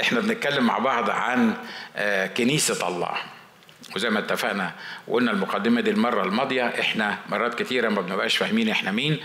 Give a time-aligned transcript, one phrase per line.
[0.00, 1.54] إحنا بنتكلم مع بعض عن
[2.36, 3.14] كنيسة الله.
[3.96, 4.72] وزي ما اتفقنا
[5.08, 9.20] وقلنا المقدمة دي المرة الماضية إحنا مرات كتيرة ما بنبقاش فاهمين إحنا مين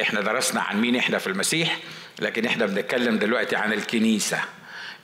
[0.00, 1.76] إحنا درسنا عن مين إحنا في المسيح
[2.18, 4.40] لكن إحنا بنتكلم دلوقتي عن الكنيسة.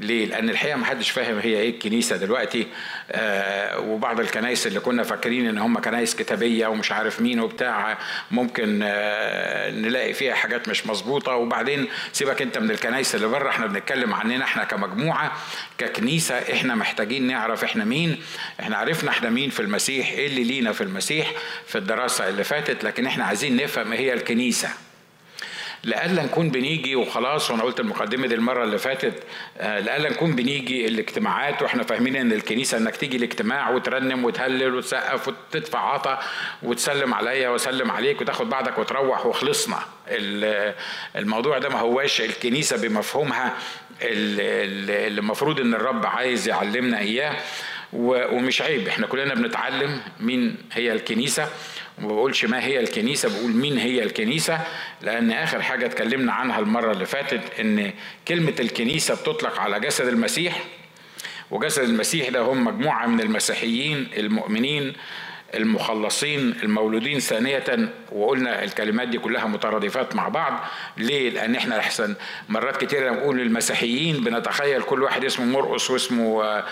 [0.02, 2.66] ليه؟ لأن الحقيقة ما حدش فاهم هي إيه الكنيسة دلوقتي.
[3.12, 7.98] آه وبعض الكنائس اللي كنا فاكرين إن هم كنائس كتابية ومش عارف مين وبتاع
[8.30, 11.34] ممكن آه نلاقي فيها حاجات مش مظبوطة.
[11.34, 15.32] وبعدين سيبك أنت من الكنائس اللي بره إحنا بنتكلم عننا إحنا كمجموعة
[15.78, 18.22] ككنيسة إحنا محتاجين نعرف إحنا مين.
[18.60, 21.32] إحنا عرفنا إحنا مين في المسيح إيه اللي لينا في المسيح
[21.66, 24.68] في الدراسة اللي فاتت لكن إحنا عايزين نفهم هي الكنيسة.
[25.84, 29.22] لألا نكون بنيجي وخلاص وأنا قلت المقدمة دي المرة اللي فاتت
[29.60, 35.78] لألا نكون بنيجي الاجتماعات وإحنا فاهمين إن الكنيسة إنك تيجي الاجتماع وترنم وتهلل وتسقف وتدفع
[35.92, 36.18] عطا
[36.62, 39.78] وتسلم عليا وأسلم عليك وتاخد بعضك وتروح وخلصنا.
[41.16, 43.54] الموضوع ده ما هواش الكنيسة بمفهومها
[44.02, 47.36] اللي المفروض إن الرب عايز يعلمنا إياه.
[47.92, 48.88] ومش عيب.
[48.88, 51.48] إحنا كلنا بنتعلم مين هي الكنيسة.
[51.98, 54.60] وما بقولش ما هي الكنيسة بقول مين هي الكنيسة.
[55.02, 57.92] لأن آخر حاجة اتكلمنا عنها المرة اللي فاتت إن
[58.28, 60.64] كلمة الكنيسة بتطلق على جسد المسيح.
[61.50, 64.92] وجسد المسيح ده هم مجموعة من المسيحيين المؤمنين.
[65.54, 67.64] المخلصين المولودين ثانية
[68.12, 70.60] وقلنا الكلمات دي كلها مترادفات مع بعض.
[70.96, 72.14] ليه؟ لأن إحنا أحسن.
[72.48, 76.62] مرات كتير نقول المسيحيين بنتخيل كل واحد اسمه مرقس واسمه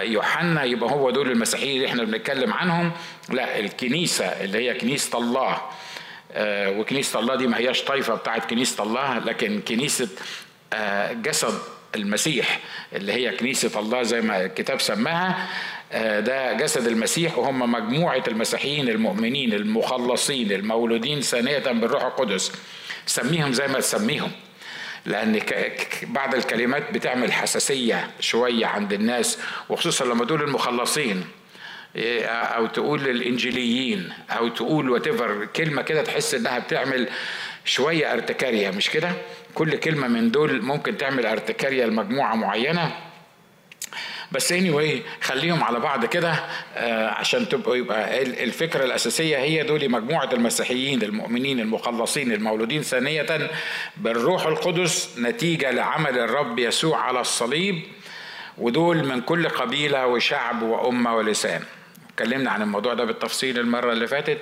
[0.00, 2.92] يوحنا يبقى هو دول المسيحيين اللي إحنا بنتكلم عنهم.
[3.28, 5.60] لا الكنيسة اللي هي كنيسة الله
[6.78, 10.08] وكنيسة الله دي ما هياش طائفة بتاعت كنيسة الله لكن كنيسة
[11.12, 11.58] جسد
[11.94, 12.60] المسيح
[12.92, 15.48] اللي هي كنيسة الله زي ما الكتاب سماها.
[15.92, 22.52] ده جسد المسيح وهم مجموعة المسيحيين المؤمنين المخلصين المولودين ثانية بالروح القدس
[23.06, 24.30] سميهم زي ما تسميهم
[25.06, 25.40] لأن
[26.02, 31.24] بعض الكلمات بتعمل حساسية شوية عند الناس وخصوصا لما تقول المخلصين
[32.26, 37.08] أو تقول الإنجيليين أو تقول وتفر كلمة كده تحس إنها بتعمل
[37.64, 39.12] شوية ارتكارية مش كده؟
[39.54, 42.92] كل كلمة من دول ممكن تعمل ارتكارية لمجموعة معينة
[44.32, 46.34] بس anyway خليهم على بعض كده
[46.76, 53.50] آه عشان تبقوا يبقى الفكرة الأساسية هي دول مجموعة المسيحيين المؤمنين المخلصين المولودين ثانية
[53.96, 57.82] بالروح القدس نتيجة لعمل الرب يسوع على الصليب
[58.58, 61.62] ودول من كل قبيلة وشعب وأمة ولسان.
[62.10, 64.38] اتكلمنا عن الموضوع ده بالتفصيل المرة اللي فاتت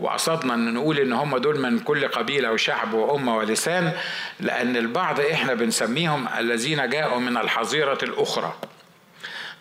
[0.00, 3.92] وقصدنا إن نقول إن هم دول من كل قبيلة وشعب وأمة ولسان
[4.40, 8.54] لأن البعض إحنا بنسميهم الذين جاءوا من الحظيرة الأخرى.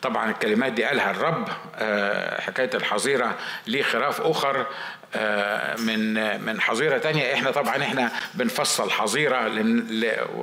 [0.01, 1.47] طبعا الكلمات دي قالها الرب
[2.41, 3.35] حكاية الحظيرة
[3.67, 4.65] ليه خراف أخر.
[5.79, 6.13] من
[6.45, 7.33] من حظيرة تانية.
[7.33, 9.51] إحنا طبعا إحنا بنفصل حظيرة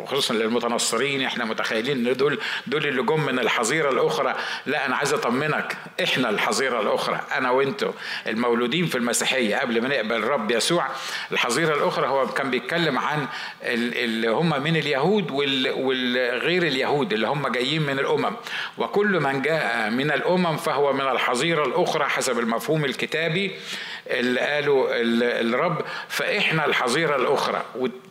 [0.06, 1.22] خصوصا للمتنصرين.
[1.22, 4.34] إحنا متخيلين إن دول دول اللي جم من الحظيرة الأخرى.
[4.66, 5.76] لا أنا عايز أطمنك.
[6.02, 7.92] إحنا الحظيرة الأخرى أنا وأنتوا
[8.26, 10.86] المولودين في المسيحية قبل ما نقبل الرب يسوع.
[11.32, 13.26] الحظيرة الأخرى هو كان بيتكلم عن
[13.62, 18.36] اللي هم من اليهود والغير اليهود اللي هم جايين من الأمم.
[18.78, 23.56] وكل من جاء من الأمم فهو من الحظيرة الأخرى حسب المفهوم الكتابي.
[24.06, 24.88] اللي قالوا
[25.40, 27.62] الرب فإحنا الحظيرة الأخرى.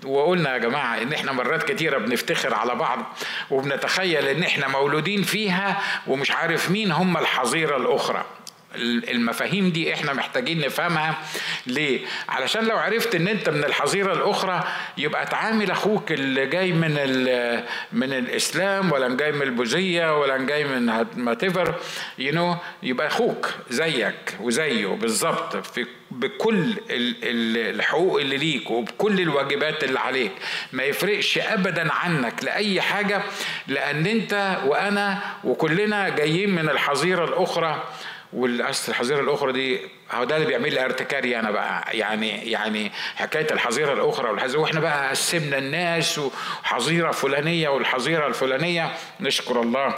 [0.06, 3.00] وقلنا يا جماعة إن إحنا مرات كتيرة بنفتخر على بعض
[3.52, 8.26] وبنتخيل إن إحنا مولودين فيها ومش عارف مين هم الحظيرة الأخرى.
[8.76, 11.16] المفاهيم دي إحنا محتاجين نفهمها.
[11.68, 14.64] ليه؟ علشان لو عرفت ان انت من الحظيرة الأخرى
[14.98, 16.94] يبقى تعامل أخوك اللي جاي من
[17.94, 21.76] من الإسلام ولا جاي من البوذية ولا جاي من whatever
[22.18, 30.00] you know يبقى أخوك زيك وزيه بالظبط في بكل الحقوق اللي ليك وبكل الواجبات اللي
[30.00, 30.32] عليك.
[30.74, 33.22] ما يفرقش ابدا عنك لأي حاجة
[33.68, 37.84] لأن انت وأنا وكلنا جايين من الحظيرة الأخرى.
[38.34, 39.80] والاصل الحظيرة الأخرى دي
[40.12, 41.98] هو ده اللي بيعمل لي ارتكاريا أنا بقى.
[41.98, 48.94] يعني يعني حكاية الحظيرة الأخرى والحظيره وإحنا بقى قسمنا الناس وحظيرة فلانية والحظيرة الفلانية.
[49.20, 49.96] نشكر الله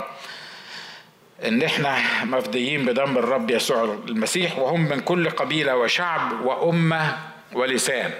[1.45, 7.17] إن إحنا مفديين بدم الرب يسوع المسيح وهم من كل قبيلة وشعب وأمة
[7.53, 8.11] ولسان.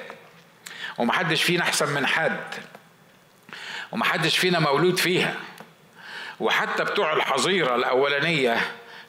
[0.97, 2.39] ومحدش فينا أحسن من حد.
[3.91, 5.35] ومحدش فينا مولود فيها.
[6.39, 8.57] وحتى بتوع الحظيرة الأولانية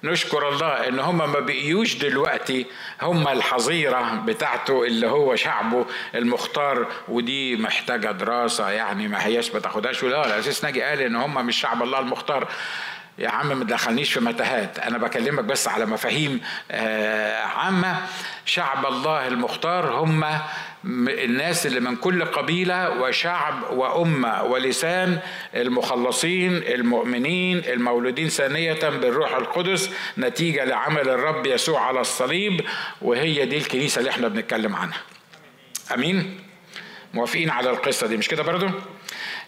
[0.06, 2.67] نشكر الله إن هم ما بقيوش دلوقتي
[3.03, 10.03] هم الحظيرة بتاعته اللي هو شعبه المختار ودي محتاجة دراسة يعني ما هياش ما تاخدهاش
[10.03, 12.49] ولا الاساس ناجي قال إن هم مش شعب الله المختار.
[13.19, 14.79] يا عم ما تدخلنيش في متاهات.
[14.79, 16.41] أنا بكلمك بس على مفاهيم
[17.56, 17.97] عامة.
[18.44, 20.25] شعب الله المختار هم
[21.08, 25.18] الناس اللي من كل قبيلة وشعب وأمة ولسان
[25.54, 32.60] المخلصين المؤمنين المولودين ثانية بالروح القدس نتيجة لعمل الرب يسوع على الصليب
[33.02, 34.98] وهي دي الكنيسة اللي إحنا بنتكلم عنها.
[35.94, 36.38] أمين؟
[37.14, 38.66] موافقين على القصة دي مش كده برضو؟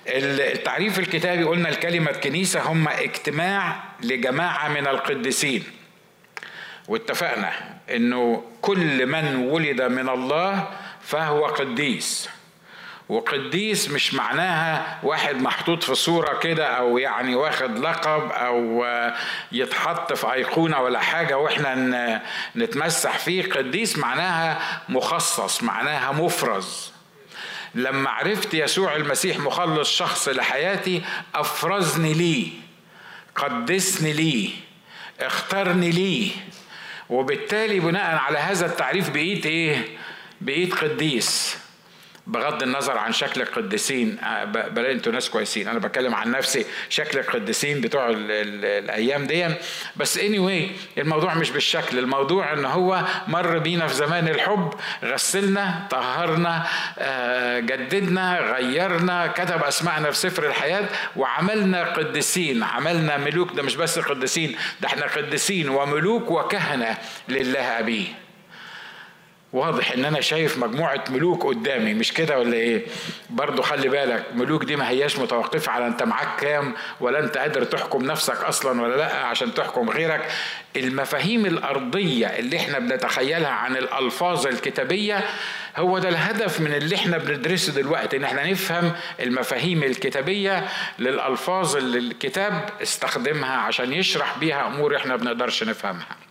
[0.07, 5.65] التعريف الكتابي قلنا الكلمة كنيسة هم اجتماع لجماعة من القديسين.
[6.89, 7.53] واتفقنا
[7.91, 10.69] إنه كل من ولد من الله
[11.09, 12.29] فهو قديس.
[13.09, 18.87] وقديس مش معناها واحد محطوط في صورة كده أو يعني واخد لقب أو
[19.53, 22.23] يتحط في أيقونة ولا حاجة وإحنا
[22.57, 23.51] نتمسح فيه.
[23.51, 24.59] قديس معناها
[24.89, 26.93] مخصص معناها مفرز.
[27.75, 31.03] لما عرفت يسوع المسيح مخلص شخص لحياتي
[31.35, 32.49] أفرزني ليه
[33.37, 34.51] قدسني ليه
[35.21, 36.31] اختارني ليه.
[37.11, 39.98] وبالتالي بناء على هذا التعريف بقيت إيه؟
[40.41, 41.57] بقيت قديس
[42.27, 45.69] بغض النظر عن شكل القديسين آه، بلاقي أنتوا ناس كويسين.
[45.69, 49.49] أنا بتكلم عن نفسي شكل القديسين بتوع ال ال الأيام دي.
[49.97, 51.99] بس اني anyway الموضوع مش بالشكل.
[51.99, 54.75] الموضوع إن هو مر بينا في زمان الحب
[55.05, 56.67] غسلنا طهرنا
[56.99, 62.63] آه، جددنا غيرنا كتب اسمائنا في سفر الحياة وعملنا قديسين.
[62.63, 66.99] عملنا ملوك ده مش بس قديسين ده إحنا قديسين وملوك وكهنة
[67.29, 68.28] لله أبيه.
[69.53, 72.83] واضح إن أنا شايف مجموعة ملوك قدامي مش كده ولا إيه؟
[73.31, 77.65] برضو خلي بالك ملوك دي ما هياش متوقفة على أنت معاك كام ولا أنت قادر
[77.65, 80.29] تحكم نفسك أصلا ولا لأ عشان تحكم غيرك.
[80.77, 85.25] المفاهيم الأرضية اللي إحنا بنتخيلها عن الألفاظ الكتابية
[85.77, 90.65] هو ده الهدف من اللي إحنا بندرسه دلوقتي إن إحنا نفهم المفاهيم الكتابية
[90.99, 96.28] للألفاظ اللي الكتاب استخدمها عشان يشرح بيها أمور إحنا بنقدرش نفهمها.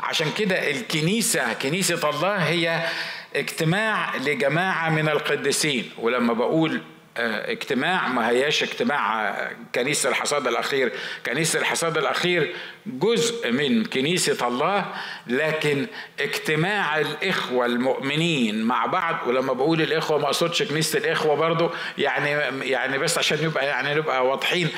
[0.00, 2.88] عشان كده الكنيسة كنيسة الله هي
[3.36, 5.90] اجتماع لجماعة من القديسين.
[5.98, 6.82] ولما بقول
[7.18, 10.92] اجتماع ما هياش اجتماع آه، كنيسة الحصاد الأخير.
[11.26, 12.52] كنيسة الحصاد الأخير
[12.86, 14.84] جزء من كنيسة الله
[15.26, 15.86] لكن
[16.20, 22.30] اجتماع الإخوة المؤمنين مع بعض ولما بقول الإخوة ما أقصدش كنيسة الإخوة برضو يعني
[22.70, 24.68] يعني بس عشان يبقى يعني نبقى واضحين.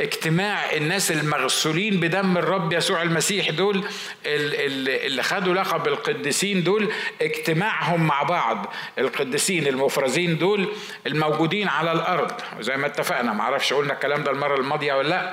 [0.00, 3.84] اجتماع الناس المغسولين بدم الرب يسوع المسيح دول
[4.26, 6.92] اللي خدوا لقب القديسين دول
[7.22, 8.72] اجتماعهم مع بعض.
[8.98, 10.68] القديسين المفرزين دول
[11.06, 15.32] الموجودين على الأرض زي ما اتفقنا معرفش قلنا الكلام ده المرة الماضية ولا لأ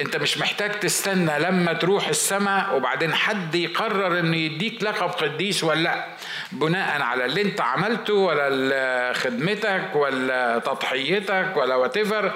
[0.00, 5.80] أنت مش محتاج تستنى لما تروح السماء وبعدين حد يقرر إنه يديك لقب قديس ولا
[5.82, 6.06] لأ
[6.52, 12.32] بناء على اللي أنت عملته ولا خدمتك ولا تضحيتك ولا واتيفر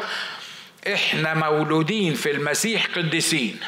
[0.92, 3.60] إحنا مولودين في المسيح قديسين.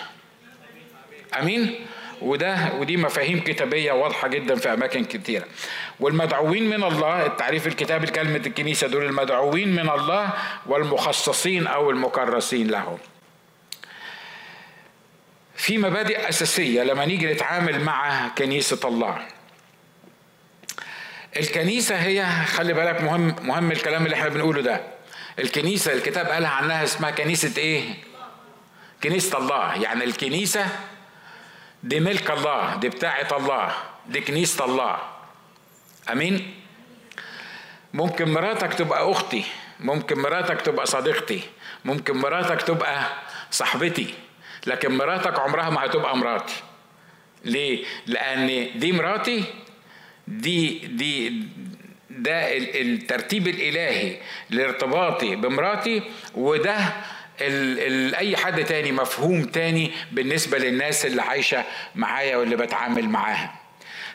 [1.41, 1.87] أمين؟
[2.23, 5.45] وده ودي مفاهيم كتابية واضحة جدا في أماكن كثيرة
[6.01, 10.31] والمدعوين من الله التعريف الكتابي لكلمة الكنيسة دول المدعوين من الله
[10.67, 12.99] والمخصصين أو المكرسين لهم.
[15.57, 19.19] في مبادئ أساسية لما نيجي نتعامل مع كنيسة الله.
[21.37, 24.81] الكنيسة هي خلي بالك مهم مهم الكلام اللي إحنا بنقوله ده.
[25.39, 27.83] الكنيسة الكتاب قالها عنها اسمها كنيسة إيه؟
[29.03, 29.83] كنيسة الله.
[29.83, 30.67] يعني الكنيسة
[31.83, 33.75] دي ملك الله دي بتاعة الله
[34.09, 34.99] دي كنيسة الله.
[36.13, 36.55] أمين؟
[37.95, 39.45] ممكن مراتك تبقى أختي
[39.81, 41.41] ممكن مراتك تبقى صديقتي
[41.85, 43.07] ممكن مراتك تبقى
[43.51, 44.15] صاحبتي
[44.67, 46.55] لكن مراتك عمرها ما هتبقى مراتي.
[47.45, 49.45] ليه؟ لأن دي مراتي
[50.29, 51.43] دي دي
[52.11, 54.17] ده الترتيب الإلهي
[54.51, 56.03] لارتباطي بمراتي
[56.35, 56.79] وده
[57.41, 61.65] ال ال أي حد تاني مفهوم تاني بالنسبة للناس اللي عايشة
[61.95, 63.55] معايا واللي بتعامل معاها.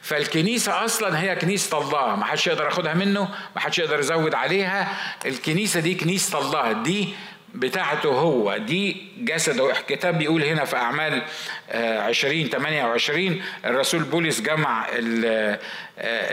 [0.01, 4.87] فالكنيسة أصلا هي كنيسة الله ما حدش يقدر ياخدها منه ما حدش يقدر يزود عليها.
[5.25, 7.09] الكنيسة دي كنيسة الله دي
[7.55, 9.71] بتاعته هو دي جسده.
[9.71, 11.21] الكتاب بيقول هنا في أعمال
[11.71, 15.59] آه، عشرين تمانية وعشرين الرسول بولس جمع آه،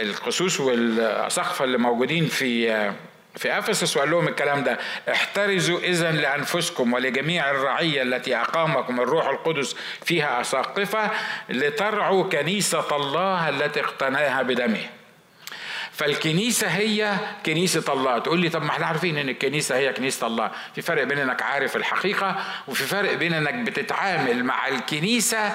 [0.03, 2.95] القصوص والأسقفة اللي موجودين في آه،
[3.37, 4.79] في أفسس وقال لهم الكلام ده
[5.13, 11.11] احترزوا اذا لأنفسكم ولجميع الرعية التي أقامكم الروح القدس فيها أساقفة
[11.49, 14.83] لترعوا كنيسة الله التي اقتناها بدمه.
[15.93, 18.19] فالكنيسة هي كنيسة الله.
[18.19, 20.51] تقول لي طب ما إحنا عارفين إن الكنيسة هي كنيسة الله.
[20.75, 22.37] في فرق بين إنك عارف الحقيقة
[22.69, 25.53] وفي فرق بين إنك بتتعامل مع الكنيسة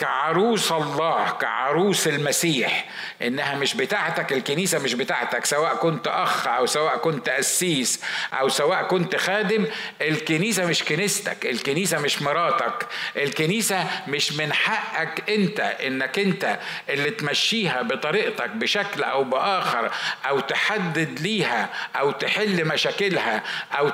[0.00, 2.84] كعروس الله كعروس المسيح
[3.22, 8.00] إنها مش بتاعتك الكنيسة مش بتاعتك سواء كنت أخ أو سواء كنت قسيس
[8.32, 9.66] أو سواء كنت خادم
[10.00, 17.82] الكنيسة مش كنيستك الكنيسة مش مراتك الكنيسة مش من حقك أنت إنك أنت اللي تمشيها
[17.82, 19.90] بطريقتك بشكل أو بآخر
[20.28, 23.42] أو تحدد ليها أو تحل مشاكلها
[23.78, 23.88] أو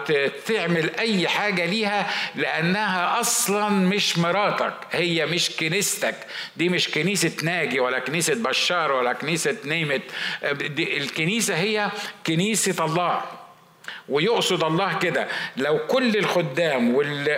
[0.47, 5.96] تعمل أي حاجة ليها لأنها أصلا مش مراتك هي مش كنيستك.
[6.57, 10.03] دي مش كنيسة ناجي ولا كنيسة بشار ولا كنيسة نيمت.
[10.79, 11.91] الكنيسة هي
[12.27, 13.23] كنيسة الله.
[14.09, 15.29] ويقصد الله كده.
[15.57, 16.95] لو كل الخدام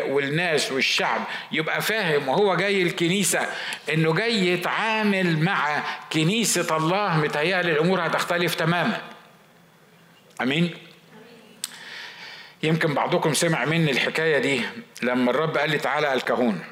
[0.08, 3.46] والناس والشعب يبقى فاهم وهو جاي الكنيسة
[3.92, 9.00] إنه جاي يتعامل مع كنيسة الله متهيألي الأمور هتختلف تماما.
[10.40, 10.74] أمين؟
[12.62, 14.60] يمكن بعضكم سمع مني الحكاية دي
[15.02, 16.64] لما الرب قال لي تعالى الكهون.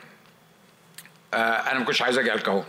[1.34, 2.64] أنا ما كنتش عايز أجي الكهون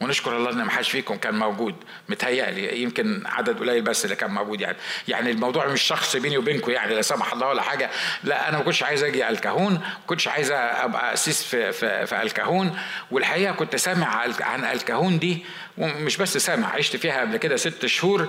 [0.00, 1.74] ونشكر الله إن ما حدش فيكم كان موجود.
[2.08, 4.76] متهيألي يمكن عدد قليل بس اللي كان موجود يعني.
[5.08, 7.90] يعني الموضوع مش شخص بيني وبينكم يعني لا سمح الله ولا حاجة.
[8.24, 12.22] لا أنا ما كنتش عايز أجي الكهون ما كنتش عايز أبقى قسيس في في, في
[12.22, 12.78] الكهون
[13.10, 15.44] والحقيقة كنت سامع عن الكهون دي
[15.78, 18.28] ومش بس سامع عشت فيها قبل كده ست شهور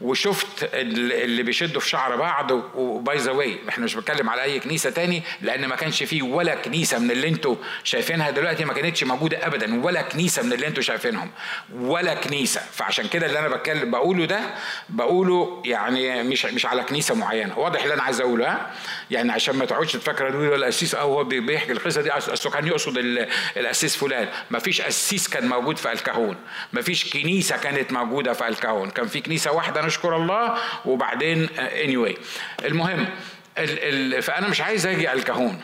[0.00, 4.60] وشفت اللي بيشدوا في شعر بعض و by the way إحنا مش بنتكلم على أي
[4.60, 9.04] كنيسة تاني لأن ما كانش فيه ولا كنيسة من اللي أنتوا شايفينها دلوقتي ما كانتش
[9.04, 11.30] موجودة ابدا ولا كنيسة من اللي أنتوا شايفينهم
[11.74, 12.60] ولا كنيسة.
[12.72, 14.40] فعشان كده اللي أنا بتكلم بقوله ده
[14.88, 17.58] بقوله يعني مش مش على كنيسة معينة.
[17.58, 18.70] واضح اللي أنا عايز أقوله ها؟
[19.10, 22.98] يعني عشان ما تقعدش تفكر تقول القسيس أه هو بيحكي القصة دي اصله كان يقصد
[23.56, 24.28] القسيس فلان.
[24.50, 26.36] ما فيش قسيس كان موجود في الكهون
[26.72, 28.90] ما فيش كنيسة كانت موجودة في الكون.
[28.90, 32.18] كان في كنيسة واحدة نشكر الله وبعدين anyway.
[32.64, 33.06] المهم
[33.58, 35.60] ال ال فأنا مش عايز أجي الكهون.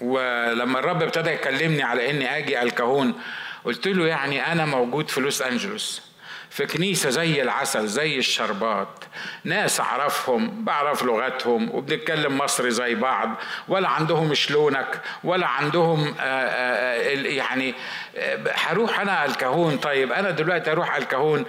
[0.00, 3.14] ولما الرب ابتدى يكلمني على إني آجي الكهون
[3.64, 6.02] قلت له يعني أنا موجود في لوس أنجلوس.
[6.50, 8.88] في كنيسة زي العسل زي الشربات.
[9.44, 13.30] ناس أعرفهم بعرف لغتهم وبنتكلم مصري زي بعض.
[13.68, 17.74] ولا عندهم شلونك ولا عندهم آه، آه، آآ آآ يعني
[18.16, 19.76] آه، هروح أنا الكهون.
[19.76, 21.44] طيب أنا دلوقتي أروح الكهون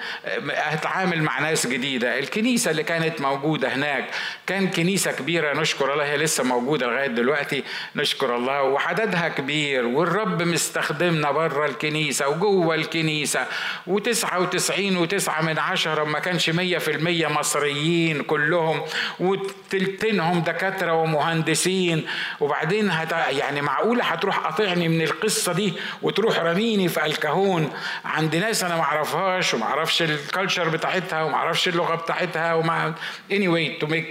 [0.53, 2.19] هتعامل مع ناس جديدة.
[2.19, 4.05] الكنيسة اللي كانت موجودة هناك
[4.47, 7.63] كان كنيسة كبيرة نشكر الله هي لسه موجودة لغاية دلوقتي
[7.95, 8.63] نشكر الله.
[8.63, 13.45] وعددها كبير والرب مستخدمنا بره الكنيسة وجوه الكنيسة.
[13.87, 18.81] و99 تسعين وتسعة من عشرة ما كانش مية في المية مصريين كلهم
[19.19, 22.07] وتلتينهم دكاترة ومهندسين.
[22.39, 27.73] وبعدين هت يعني معقولة هتروح قاطعني من القصة دي وتروح رميني في الكهون؟
[28.05, 32.93] عند ناس أنا معرفهاش ومعرفش الكالتشر بتاعتها ومعرفش اللغة بتاعتها ومع
[33.31, 34.07] anyway to make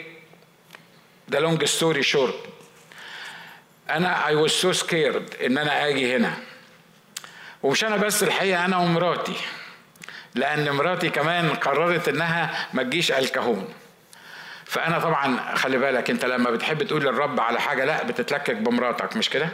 [1.34, 2.34] the long story short
[3.90, 6.32] أنا I was so scared إن أنا آجي هنا.
[7.62, 9.34] ومش أنا بس الحقيقة أنا ومراتي.
[10.34, 13.68] لأن مراتي كمان قررت إنها ما تجيش الكهون.
[14.64, 19.30] فأنا طبعا خلي بالك أنت لما بتحب تقول للرب على حاجة لأ بتتلكك بمراتك مش
[19.30, 19.48] كده؟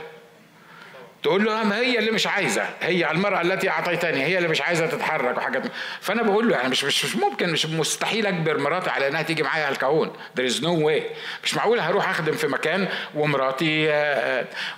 [1.26, 2.68] تقول له ما هي اللي مش عايزة.
[2.80, 5.62] هي المرأة التي أعطيتني هي اللي مش عايزة تتحرك وحاجات.
[6.00, 9.42] فأنا بقول له يعني مش مش, مش ممكن مش مستحيل أجبر مراتي على إنها تيجي
[9.42, 11.02] معايا الكهون there is no way.
[11.44, 13.88] مش معقول هروح أخدم في مكان ومراتي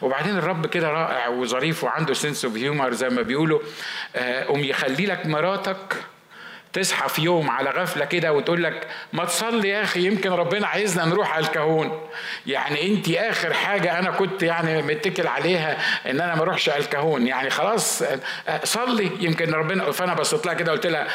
[0.03, 3.61] وبعدين الرب كده رائع وظريف وعنده sense of humor زي ما بيقولوا.
[4.47, 5.95] قوم يخلي لك مراتك
[6.73, 11.05] تصحى في يوم على غفلة كده وتقول لك ما تصلي يا أخي يمكن ربنا عايزنا
[11.05, 12.01] نروح على الكهون.
[12.47, 15.79] يعني أنت آخر حاجة أنا كنت يعني متكل عليها
[16.11, 17.27] إن أنا ما أروحش على الكهون.
[17.27, 18.03] يعني خلاص
[18.65, 21.07] صلي يمكن ربنا فأنا بصيت لها كده قلت لها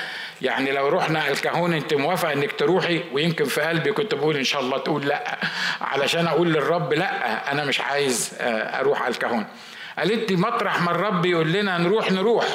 [0.41, 4.61] يعني لو رحنا الكهون أنت موافقة إنك تروحي؟ ويمكن في قلبي كنت بقول إن شاء
[4.61, 5.37] الله تقول لأ.
[5.81, 9.45] علشان أقول للرب لأ أنا مش عايز أروح على الكهون.
[9.97, 12.45] قالت لي مطرح ما الرب يقول لنا نروح نروح.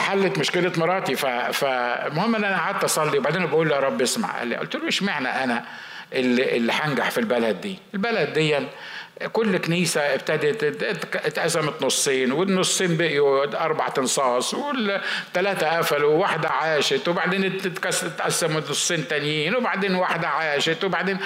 [0.00, 1.16] حلت مشكلة مراتي
[1.52, 4.88] فالمهم إن أنا قعدت أصلي وبعدين بقول له يا رب اسمع قال لي قلت له
[4.88, 5.64] اشمعنى أنا
[6.12, 8.58] اللي, اللي هنجح في البلد دي؟ البلد دي
[9.32, 10.64] كل كنيسة ابتدت
[11.14, 19.94] اتقسمت نصين والنصين بقيوا أربع تنصاص والثلاثة قفلوا وواحدة عاشت وبعدين اتقسموا نصين تانيين وبعدين
[19.94, 21.18] واحدة عاشت وبعدين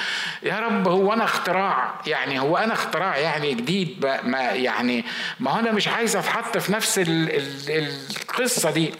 [0.42, 5.04] يا رب هو أنا اختراع يعني هو أنا اختراع يعني جديد ما يعني
[5.40, 7.88] ما هو أنا مش عايز أتحط في نفس ال ال
[8.20, 8.94] القصة دي.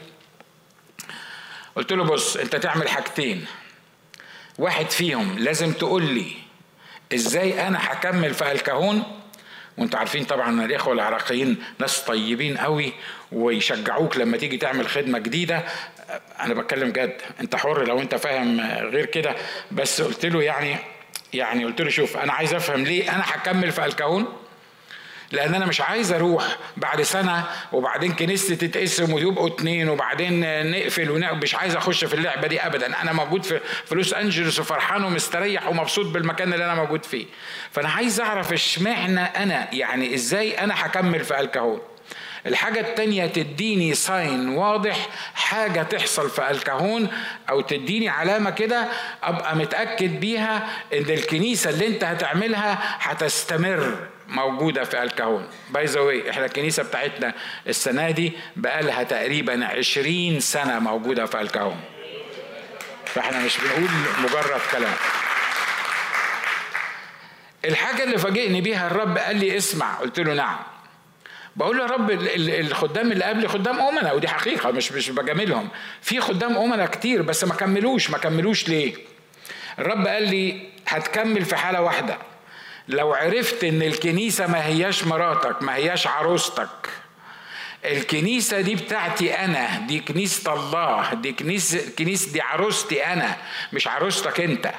[1.75, 3.45] قلت له بص أنت تعمل حاجتين.
[4.57, 6.44] واحد فيهم لازم تقول لي
[7.13, 9.03] إزاي أنا هكمل في الكهون؟
[9.77, 12.93] وأنتوا عارفين طبعا الإخوة العراقيين ناس طيبين قوي
[13.31, 15.63] ويشجعوك لما تيجي تعمل خدمة جديدة.
[16.39, 19.35] أنا بتكلم جد أنت حر لو أنت فاهم غير كده.
[19.71, 20.75] بس قلت له يعني
[21.33, 24.44] يعني قلت له شوف أنا عايز أفهم ليه أنا هكمل في الكهون؟
[25.31, 30.39] لأن أنا مش عايز أروح بعد سنة وبعدين كنيستي تتقسم ويبقوا اتنين وبعدين
[30.71, 33.01] نقفل ونقفل مش عايز اخش في اللعبة دي ابدا.
[33.01, 37.25] أنا موجود في, في لوس انجلوس وفرحان ومستريح ومبسوط بالمكان اللي أنا موجود فيه.
[37.71, 41.81] فانا عايز اعرف اشمعنى أنا يعني إزاي أنا هكمل في الكهون
[42.45, 47.07] الحاجة التانية تديني sign واضح حاجة تحصل في الكهون
[47.49, 48.87] أو تديني علامة كده
[49.23, 54.07] أبقى متأكد بيها إن الكنيسة اللي أنت هتعملها هتستمر.
[54.27, 55.47] موجودة في الكهون.
[55.69, 57.33] by the way إحنا الكنيسة بتاعتنا
[57.67, 61.79] السنة دي بقالها تقريبا 20 سنة موجودة في الكهون.
[63.05, 63.89] فإحنا مش بنقول
[64.23, 64.93] مجرد كلام.
[67.65, 69.95] الحاجة اللي فاجئني بيها الرب قال لي اسمع.
[69.95, 70.57] قلت له نعم.
[71.55, 72.11] بقول له يا رب
[72.49, 75.69] الخدام اللي قبلي خدام أمنا ودي حقيقة مش مش بجاملهم.
[76.01, 78.09] في خدام أمنا كتير بس ما كملوش.
[78.09, 78.95] ما كملوش ليه؟
[79.79, 82.17] الرب قال لي هتكمل في حالة واحدة.
[82.87, 86.89] لو عرفت إن الكنيسة ما هياش مراتك ما هياش عروستك
[87.85, 93.37] الكنيسة دي بتاعتي أنا دي كنيسة الله دي كنيسة كنيسة دي عروستي أنا
[93.73, 94.71] مش عروستك أنت.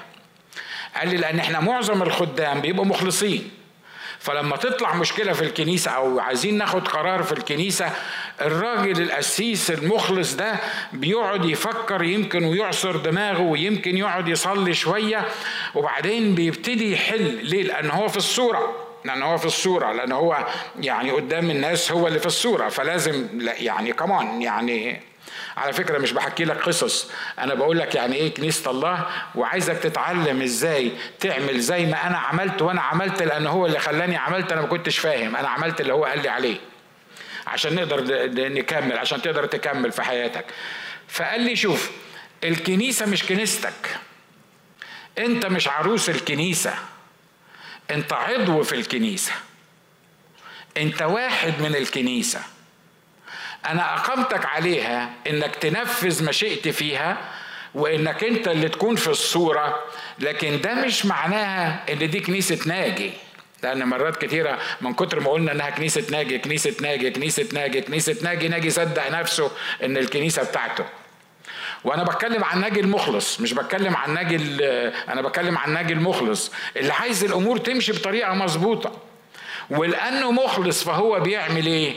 [0.97, 3.51] قال لي لأن إحنا معظم الخدام بيبقوا مخلصين.
[4.19, 7.91] فلما تطلع مشكلة في الكنيسة أو عايزين ناخد قرار في الكنيسة
[8.40, 10.55] الراجل القسيس المخلص ده
[10.93, 15.25] بيقعد يفكر يمكن ويعصر دماغه ويمكن يقعد يصلي شوية
[15.75, 17.45] وبعدين بيبتدي يحل.
[17.45, 18.76] ليه؟ لأن هو في الصورة.
[19.05, 19.93] لأن هو في الصورة.
[19.93, 20.47] لأن هو
[20.81, 22.69] يعني قدام الناس هو اللي في الصورة.
[22.69, 25.00] فلازم يعني كمان يعني
[25.57, 27.11] على فكرة مش بحكي لك قصص.
[27.38, 32.62] أنا بقول لك يعني إيه كنيسة الله؟ وعايزك تتعلم إزاي تعمل زي ما أنا عملت
[32.62, 34.52] وأنا عملت لأن هو اللي خلاني عملت.
[34.52, 35.37] أنا ما كنتش فاهم.
[35.37, 36.57] أنا عملت اللي هو قال لي عليه.
[37.47, 38.05] عشان نقدر
[38.49, 40.45] نكمل عشان تقدر تكمل في حياتك.
[41.09, 41.91] فقال لي شوف
[42.45, 43.97] الكنيسة مش كنيستك.
[45.19, 46.75] أنت مش عروس الكنيسة.
[47.91, 49.33] أنت عضو في الكنيسة.
[50.76, 52.41] أنت واحد من الكنيسة.
[53.67, 57.19] أنا اقامتك عليها انك تنفذ مشيئتي فيها
[57.75, 59.85] وانك انت اللي تكون في الصورة
[60.19, 63.12] لكن ده مش معناها ان دي كنيسة ناجي.
[63.67, 68.17] لأن مرات كتيرة من كتر ما قلنا إنها كنيسة ناجي كنيسة ناجي كنيسة ناجي كنيسة
[68.23, 69.51] ناجي ناجي صدق نفسه
[69.85, 70.85] إن الكنيسة بتاعته.
[71.85, 74.37] وأنا بتكلم عن ناجي المخلص مش بتكلم عن ناجي
[75.09, 76.53] أنا بتكلم عن ناجي المخلص.
[76.77, 78.93] اللي عايز الأمور تمشي بطريقة مظبوطة.
[79.71, 81.95] ولأنه مخلص فهو بيعمل إيه؟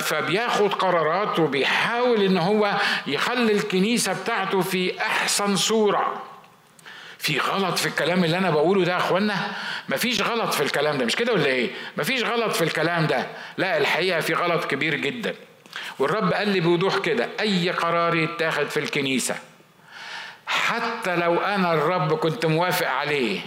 [0.00, 2.72] فبياخد قرارات وبيحاول إن هو
[3.06, 6.22] يخلي الكنيسة بتاعته في أحسن صورة.
[7.24, 9.52] في غلط في الكلام اللي أنا بقوله ده يا إخوانا؟
[9.88, 13.26] مفيش غلط في الكلام ده مش كده ولا إيه؟ مفيش غلط في الكلام ده.
[13.58, 15.34] لا الحقيقة في غلط كبير جدا.
[15.98, 19.34] والرب قال لي بوضوح كده أي قرار يتاخد في الكنيسة
[20.46, 23.40] حتى لو أنا الرب كنت موافق عليه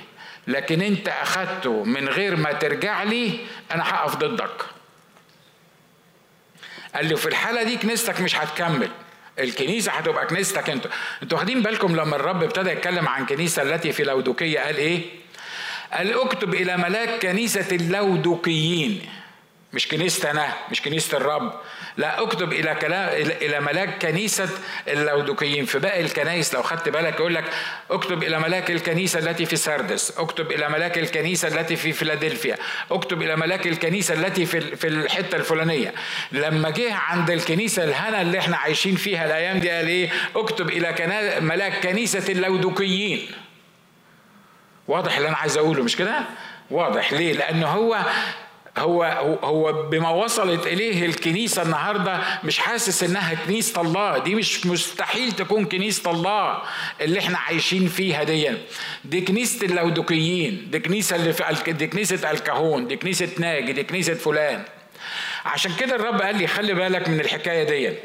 [0.48, 3.40] لكن أنت أخدته من غير ما ترجع لي
[3.72, 4.66] أنا هقف ضدك.
[6.96, 8.90] قال له في الحالة دي كنيستك مش هتكمل.
[9.40, 10.88] الكنيسة هتبقى كنيستك انت
[11.24, 15.02] أنتوا واخدين بالكم لما الرب ابتدى يتكلم عن كنيسة التي في لودوكية قال إيه؟
[15.94, 19.02] قال اكتب إلى ملاك كنيسة اللودوكيين.
[19.78, 21.54] مش كنيسة أنا مش كنيسة الرب
[21.98, 23.10] لا أكتب إلى كلام
[23.42, 24.50] إلى ملاك كنيسة
[24.88, 27.44] اللودوكيين في باقي الكنايس لو خدت بالك يقول لك
[27.92, 32.58] أكتب إلى ملاك الكنيسة التي في سردس أكتب إلى ملاك الكنيسة التي في فيلادلفيا
[32.92, 35.94] أكتب إلى ملاك الكنيسة التي في في الحتة الفلانية
[36.32, 41.42] لما جه عند الكنيسة الهنا اللي إحنا عايشين فيها الأيام دي قال إيه أكتب إلى.
[41.42, 43.28] ملاك كنيسة اللودوكيين
[44.88, 46.20] واضح اللي أنا عايز أقوله مش كده؟
[46.72, 48.06] واضح ليه؟ لأن هو
[48.80, 49.04] هو
[49.44, 54.18] هو بما وصلت إليه الكنيسة النهارده مش حاسس إنها كنيسة الله.
[54.18, 56.62] دي مش مستحيل تكون كنيسة الله
[57.02, 58.52] اللي إحنا عايشين فيها دي.
[59.06, 60.68] دي كنيسة اللودوكيين.
[60.72, 62.88] دي كنيسة اللي في دي كنيسة الكهون.
[62.88, 63.74] دي كنيسة ناجي.
[63.74, 64.64] دي كنيسة فلان.
[65.46, 67.98] عشان كده الرب قال لي خلي بالك من الحكاية دي.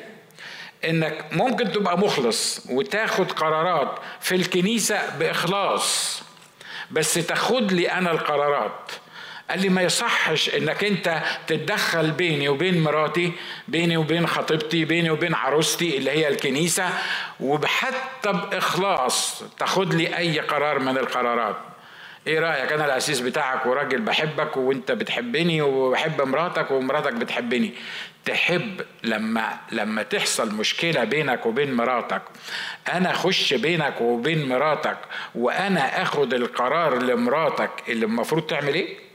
[0.85, 6.23] إنك ممكن تبقى مخلص وتاخد قرارات في الكنيسة بإخلاص
[6.91, 8.93] بس تاخد لي أنا القرارات.
[9.53, 13.33] قال لي ما يصحش إنك أنت تتدخل بيني وبين مراتي
[13.69, 16.91] بيني وبين خطيبتي بيني وبين عروستي اللي هي الكنيسة
[17.41, 21.57] وحتى بإخلاص تاخد لي أي قرار من القرارات.
[22.27, 27.75] إيه رأيك؟ أنا الأسيس بتاعك وراجل بحبك وأنت بتحبني وبحب مراتك ومراتك بتحبني.
[28.25, 32.23] تحب لما لما تحصل مشكلة بينك وبين مراتك.
[32.93, 34.99] أنا أخش بينك وبين مراتك
[35.35, 39.12] وأنا آخد القرار لمراتك اللي المفروض تعمل إيه؟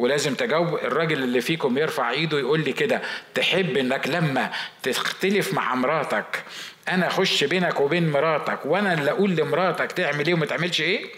[0.00, 0.74] ولازم تجاوب.
[0.74, 3.02] الراجل اللي فيكم يرفع ايده يقول لي كده
[3.34, 4.50] تحب انك لما
[4.82, 6.44] تختلف مع مراتك
[6.88, 11.12] أنا اخش بينك وبين مراتك وأنا اللي أقول لمراتك تعمل إيه وما تعملش إيه؟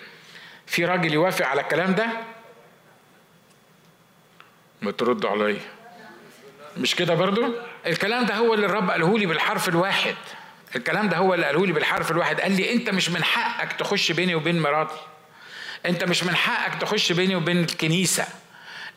[0.67, 2.07] في راجل يوافق على الكلام ده؟
[4.83, 5.61] ما تردوا عليا.
[6.77, 7.55] مش كده برضو؟
[7.87, 10.15] الكلام ده هو اللي الرب قاله لي بالحرف الواحد.
[10.77, 12.41] الكلام ده هو اللي قاله لي بالحرف الواحد.
[12.41, 15.01] قال لي انت مش من حقك تخش بيني وبين مراتي.
[15.87, 18.42] انت مش من حقك تخش بيني وبين الكنيسة.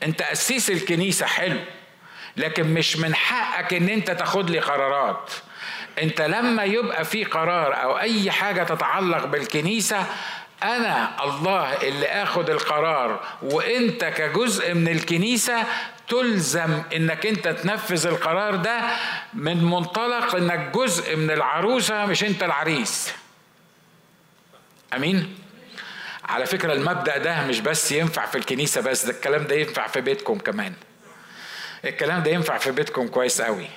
[0.03, 1.59] انت قسيس الكنيسة حلو.
[2.37, 5.31] لكن مش من حقك ان انت تاخد لي قرارات.
[6.01, 10.05] انت لما يبقى في قرار أو اي حاجة تتعلق بالكنيسة
[10.63, 13.19] أنا الله اللي اخد القرار.
[13.41, 15.63] وانت كجزء من الكنيسة
[16.07, 18.81] تلزم انك انت تنفذ القرار ده
[19.33, 23.13] من منطلق انك جزء من العروسة مش انت العريس.
[24.95, 25.35] امين؟
[26.29, 30.01] على فكرة المبدأ ده مش بس ينفع في الكنيسة بس ده الكلام ده ينفع في
[30.01, 30.73] بيتكم كمان.
[31.85, 33.67] الكلام ده ينفع في بيتكم كويس قوي.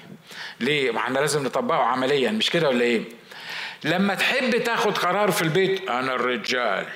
[0.61, 3.03] ليه؟ ما إحنا لازم نطبقه عمليا مش كده ولا إيه؟
[3.85, 6.87] لما تحب تاخد قرار في البيت أنا الرجال.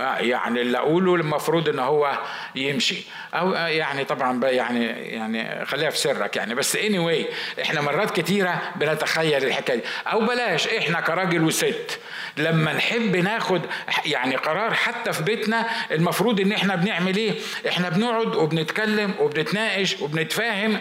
[0.00, 2.18] يعني اللي أقوله المفروض إن هو
[2.54, 3.02] يمشي.
[3.34, 6.54] أو يعني طبعا يعني يعني خليها في سرك يعني.
[6.54, 7.32] بس اني anyway
[7.62, 9.82] إحنا مرات كتيرة بنتخيل الحكاية دي.
[10.06, 11.98] أو بلاش إحنا كراجل وست
[12.36, 13.60] لما نحب ناخد
[14.06, 17.32] يعني قرار حتى في بيتنا المفروض إن إحنا بنعمل إيه؟
[17.68, 20.80] إحنا بنقعد وبنتكلم وبنتناقش وبنتفاهم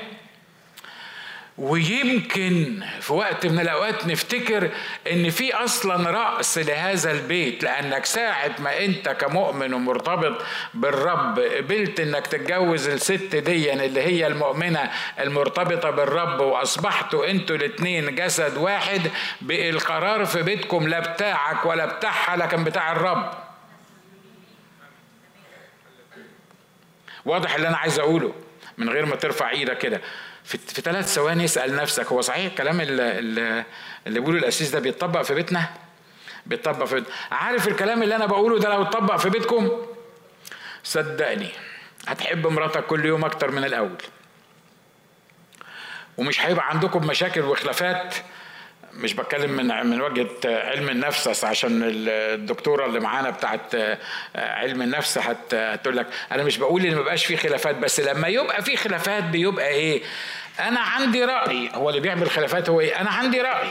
[1.59, 4.69] ويمكن في وقت من الأوقات نفتكر
[5.11, 10.41] إن في أصلا رأس لهذا البيت لأنك ساعه ما أنت كمؤمن ومرتبط
[10.73, 11.39] بالرب.
[11.39, 19.01] قبلت إنك تتجوز الست دي اللي هي المؤمنة المرتبطة بالرب واصبحتوا أنتوا الاثنين جسد واحد
[19.41, 23.31] بقى القرار في بيتكم لا بتاعك ولا بتاعها لكن بتاع الرب.
[27.25, 28.33] واضح اللي أنا عايز أقوله
[28.77, 30.01] من غير ما ترفع إيدك كده.
[30.43, 33.19] في, ثلاث ثواني اسأل نفسك هو صحيح الكلام اللي,
[34.07, 35.69] اللي بيقوله الأسيس ده بيتطبق في بيتنا
[36.45, 37.13] بيتطبق في بيتنا.
[37.31, 39.85] عارف الكلام اللي أنا بقوله ده لو اتطبق في بيتكم
[40.83, 41.49] صدقني
[42.07, 43.97] هتحب مراتك كل يوم أكتر من الأول
[46.17, 48.15] ومش هيبقى عندكم مشاكل وخلافات
[48.93, 53.75] مش بتكلم من من وجهة علم النفس عشان الدكتورة اللي معانا بتاعت
[54.35, 58.61] علم النفس هتقول لك أنا مش بقول إن ما بقاش في خلافات بس لما يبقى
[58.61, 60.01] في خلافات بيبقى إيه؟
[60.59, 61.69] أنا عندي رأي.
[61.73, 63.67] هو اللي بيعمل خلافات هو إيه؟ أنا عندي رأي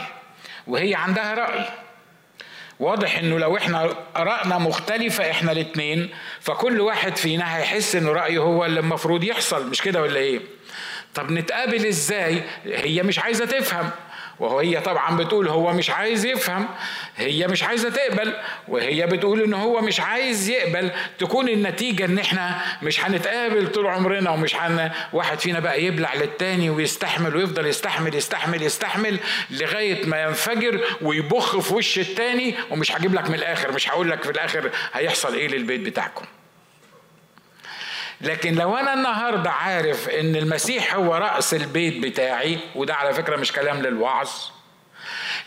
[0.67, 1.65] وهي عندها رأي.
[2.79, 8.65] واضح إنه لو إحنا ارائنا مختلفة إحنا الاثنين فكل واحد فينا هيحس إنه رأيه هو
[8.65, 10.39] اللي المفروض يحصل مش كده ولا إيه؟
[11.15, 13.89] طب نتقابل إزاي؟ هي مش عايزة تفهم.
[14.39, 16.67] وهي طبعا بتقول هو مش عايز يفهم
[17.17, 18.33] هي مش عايزة تقبل
[18.67, 20.91] وهي بتقول إن هو مش عايز يقبل.
[21.19, 26.69] تكون النتيجة إن إحنا مش هنتقابل طول عمرنا ومش هن واحد فينا بقى يبلع للتاني
[26.69, 29.19] ويستحمل ويفضل يستحمل يستحمل يستحمل
[29.51, 34.23] لغاية ما ينفجر ويبخ في وش التاني ومش هجيب لك من الآخر مش هقول لك
[34.23, 36.25] في الآخر هيحصل إيه للبيت بتاعكم.
[38.21, 43.51] لكن لو أنا النهارده عارف إن المسيح هو رأس البيت بتاعي وده على فكرة مش
[43.51, 44.29] كلام للوعظ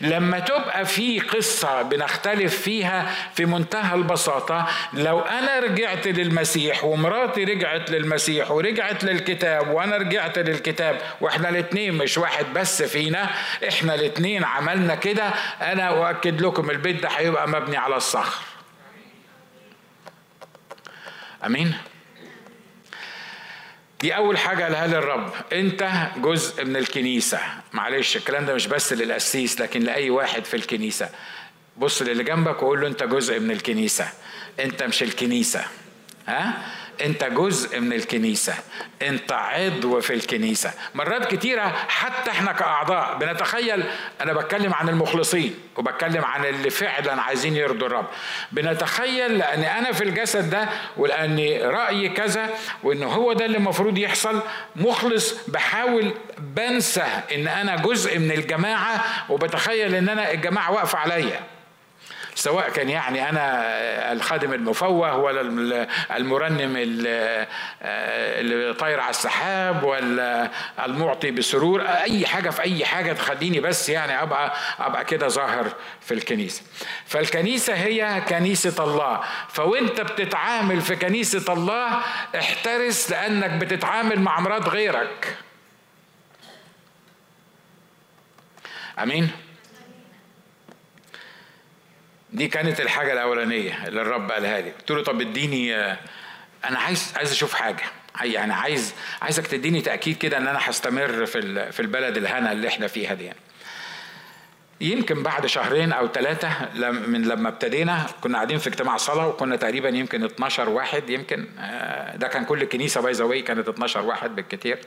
[0.01, 7.91] لما تبقى في قصة بنختلف فيها في منتهى البساطة لو أنا رجعت للمسيح ومراتي رجعت
[7.91, 13.29] للمسيح ورجعت للكتاب وأنا رجعت للكتاب وإحنا الاتنين مش واحد بس فينا
[13.67, 15.27] إحنا الاتنين عملنا كده
[15.61, 18.43] أنا أؤكد لكم البيت ده هيبقى مبني على الصخر.
[21.45, 21.73] أمين؟
[24.03, 27.39] دي أول حاجة قالها للرب أنت جزء من الكنيسة.
[27.73, 31.09] معلش الكلام ده مش بس للقسيس لكن لأي واحد في الكنيسة.
[31.77, 34.07] بص للي جنبك وقول له أنت جزء من الكنيسة.
[34.59, 35.65] أنت مش الكنيسة.
[36.27, 36.53] ها؟
[37.01, 38.53] انت جزء من الكنيسة
[39.01, 40.71] انت عضو في الكنيسة.
[40.95, 43.83] مرات كتيرة حتى إحنا كأعضاء بنتخيل
[44.21, 48.05] أنا بتكلم عن المخلصين وبتكلم عن اللي فعلا عايزين يرضوا الرب.
[48.51, 52.49] بنتخيل لأن أنا في الجسد ده ولأن رأيي كذا
[52.83, 54.41] وإن هو ده اللي المفروض يحصل
[54.75, 61.39] مخلص بحاول بنسى إن أنا جزء من الجماعة وبتخيل إن أنا الجماعة واقفة عليا.
[62.35, 63.63] سواء كان يعني أنا
[64.11, 65.41] الخادم المفوه ولا
[66.15, 70.49] المرنم اللي طاير على السحاب ولا
[70.85, 71.81] المعطي بسرور.
[71.81, 75.67] أي حاجة في أي حاجة تخليني بس يعني ابقى أبقى كده ظاهر
[76.01, 76.61] في الكنيسة.
[77.05, 79.21] فالكنيسة هي كنيسة الله.
[79.49, 81.99] فوأنت بتتعامل في كنيسة الله
[82.39, 85.37] احترس لأنك بتتعامل مع مرات غيرك.
[88.99, 89.31] أمين؟
[92.33, 94.69] دي كانت الحاجة الأولانية اللي الرب قالها لي.
[94.71, 95.75] قلت له طب اديني
[96.65, 97.83] أنا عايز عايز أشوف حاجة.
[98.21, 102.87] يعني عايز عايزك تديني تأكيد كده إن أنا هستمر في في البلد الهنا اللي إحنا
[102.87, 103.31] فيها دي
[104.81, 106.49] يمكن بعد شهرين أو ثلاثة
[106.91, 112.15] من لما ابتدينا كنا قاعدين في اجتماع صلاة وكنا تقريبا يمكن 12 واحد يمكن آه،
[112.15, 114.79] ده كان كل الكنيسة باي ذا كانت 12 واحد بالكثير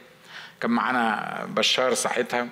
[0.61, 2.49] كان معانا بشار ساعتها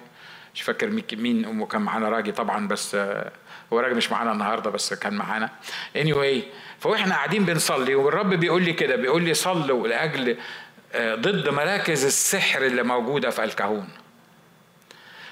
[0.55, 3.33] مش فاكر مين وكان معانا راجي طبعا بس آه،
[3.75, 5.51] هو راجل مش معانا النهارده بس كان معانا.
[5.99, 6.39] Anyway
[6.81, 10.37] فاحنا قاعدين بنصلي والرب بيقول لي كده بيقول لي صلوا لأجل
[10.93, 13.89] آه، ضد مراكز السحر اللي موجودة في الكهون.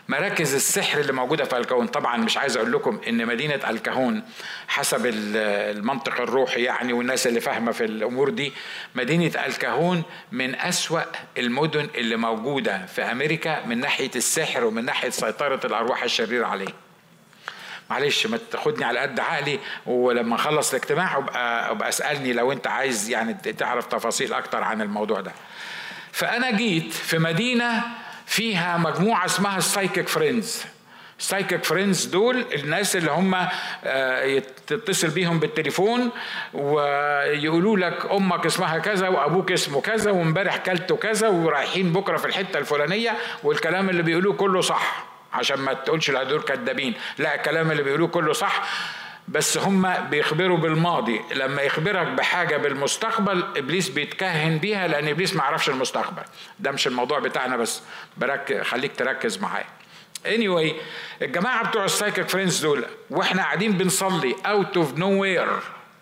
[0.08, 4.22] مراكز السحر اللي موجودة في الكون طبعا مش عايز أقول لكم إن مدينة الكهون
[4.68, 8.52] حسب المنطق الروحي يعني والناس اللي فاهمة في الأمور دي
[8.94, 10.02] مدينة الكهون
[10.32, 11.00] من أسوأ
[11.38, 16.74] المدن اللي موجودة في أمريكا من ناحية السحر ومن ناحية سيطرة الأرواح الشريرة عليه.
[17.92, 23.10] معلش ما تاخدني على قد عقلي ولما أخلص الاجتماع ابقى أبقى أسألني لو أنت عايز
[23.10, 25.32] يعني تعرف تفاصيل أكتر عن الموضوع ده.
[26.12, 27.82] فأنا جيت في مدينة
[28.26, 30.64] فيها مجموعة اسمها ال Psychic Friends
[31.18, 33.34] Psychic Friends دول الناس اللي هم
[33.84, 36.10] آه، تتصل بيهم بالتليفون
[36.54, 42.58] ويقولوا لك أمك اسمها كذا وأبوك اسمه كذا وامبارح كلته كذا ورايحين بكرة في الحتة
[42.58, 45.11] الفلانية والكلام اللي بيقولوه كله صح.
[45.32, 46.94] عشان ما تقولش لا دول كدابين.
[47.18, 48.62] لا الكلام اللي بيقولوه كله صح
[49.28, 51.20] بس هم بيخبروا بالماضي.
[51.34, 56.22] لما يخبرك بحاجة بالمستقبل إبليس بيتكهن بيها لأن إبليس ما يعرفش المستقبل.
[56.60, 57.82] ده مش الموضوع بتاعنا بس.
[58.16, 59.66] برك خليك تركز معايا.
[60.24, 60.72] Anyway
[61.22, 65.48] الجماعة بتوع ال Psychic Friends دول وإحنا قاعدين بنصلي out of nowhere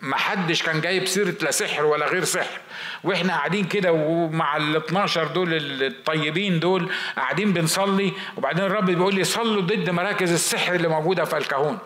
[0.01, 2.61] ما حدش كان جايب سيرة لا سحر ولا غير سحر.
[3.05, 5.49] وإحنا قاعدين كده ومع ال 12 دول
[5.83, 11.37] الطيبين دول قاعدين بنصلي وبعدين الرب بيقول لي صلوا ضد مراكز السحر اللي موجودة في
[11.37, 11.79] الكهون.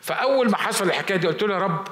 [0.00, 1.88] فأول ما حصل الحكاية دي قلت له يا رب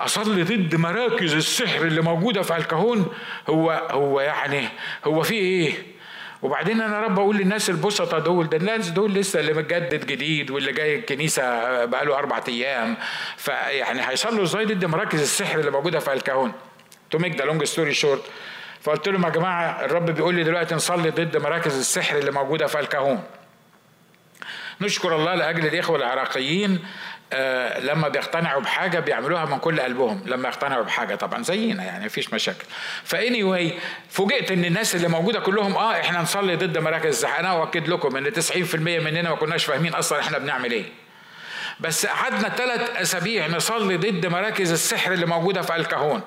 [0.00, 3.12] أصلي ضد مراكز السحر اللي موجودة في الكهون؟
[3.48, 4.68] هو هو يعني
[5.04, 5.72] هو في إيه؟
[6.42, 10.72] وبعدين أنا رب أقول للناس البسطة دول ده الناس دول لسه اللي متجدد جديد واللي
[10.72, 12.96] جاي الكنيسة بقاله أربع أيام.
[13.36, 16.52] فيعني هيصلوا إزاي؟ ضد مراكز السحر اللي موجودة في الكهون.
[17.10, 18.22] to make the long story short
[18.80, 22.80] فقلت لهم يا جماعة الرب بيقول لي دلوقتي نصلي ضد مراكز السحر اللي موجودة في
[22.80, 23.22] الكهون.
[24.80, 26.84] نشكر الله لأجل الإخوة العراقيين
[27.78, 30.22] لما بيقتنعوا بحاجة بيعملوها من كل قلبهم.
[30.26, 32.64] لما يقتنعوا بحاجة طبعا زينا يعني مفيش مشاكل.
[33.04, 33.78] ف anyway
[34.10, 38.16] فوجئت إن الناس اللي موجودة كلهم آه إحنا نصلي ضد مراكز السحر أنا أؤكد لكم
[38.16, 40.84] إن 90% مننا ما كناش فاهمين أصلا إحنا بنعمل إيه.
[41.80, 46.22] بس قعدنا ثلاث أسابيع نصلي ضد مراكز السحر اللي موجودة في الكهون.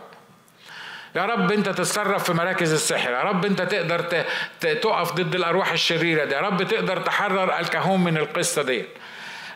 [1.16, 3.12] يا رب أنت تتصرف في مراكز السحر.
[3.12, 4.26] يا رب أنت تقدر
[4.62, 6.36] تقف ضد الأرواح الشريرة دي.
[6.36, 8.86] يا رب تقدر تحرر الكهون من القصة دي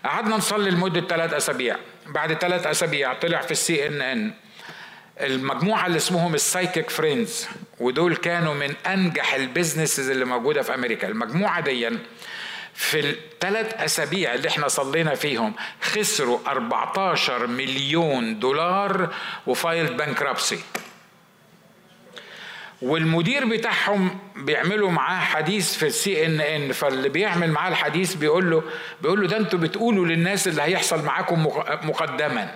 [0.08, 1.76] قعدنا نصلي لمدة ثلاث أسابيع.
[2.08, 4.34] بعد ثلاث أسابيع طلع في ال CNN
[5.22, 7.48] المجموعة اللي اسمهم ال Psychic Friends
[7.80, 11.08] ودول كانوا من أنجح ال businesses اللي موجودة في أمريكا.
[11.08, 11.90] المجموعة دي
[12.74, 19.14] في الثلاث أسابيع اللي إحنا صلينا فيهم خسروا 14 مليون دولار
[19.48, 20.60] و file bankruptcy
[22.82, 28.64] والمدير بتاعهم بيعملوا معاه حديث في ال CNN فاللي بيعمل معاه الحديث بيقول له
[29.02, 31.46] بيقول له ده أنتوا بتقولوا للناس اللي هيحصل معاكم
[31.84, 32.56] مقدما.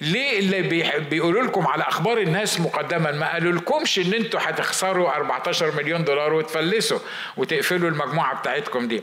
[0.00, 0.62] ليه اللي
[1.00, 6.32] بيقولوا لكم على أخبار الناس مقدما؟ ما قالوا لكمش إن أنتوا هتخسروا 14 مليون دولار
[6.34, 6.98] وتفلسوا
[7.36, 9.02] وتقفلوا المجموعة بتاعتكم دي.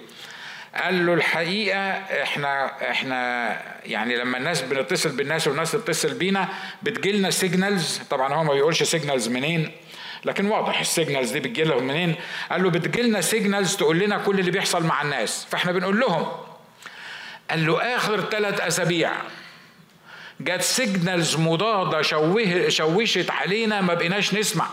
[0.76, 1.80] قال له الحقيقة
[2.24, 6.50] إحنا إحنا يعني لما الناس بنتصل بالناس والناس تتصل بينا
[6.84, 9.72] بتجيلنا signals طبعا هو ما بيقولش signals منين؟
[10.26, 12.16] لكن واضح ال signals دي بتجي لهم منين؟
[12.52, 15.48] قال له بتجي لنا signals تقول لنا كل اللي بيحصل مع الناس.
[15.50, 16.32] فاحنا بنقول لهم
[17.50, 19.12] قال له آخر ثلاث أسابيع
[20.42, 24.68] جت signals مضادة شوه شوشت علينا ما بقيناش نسمع.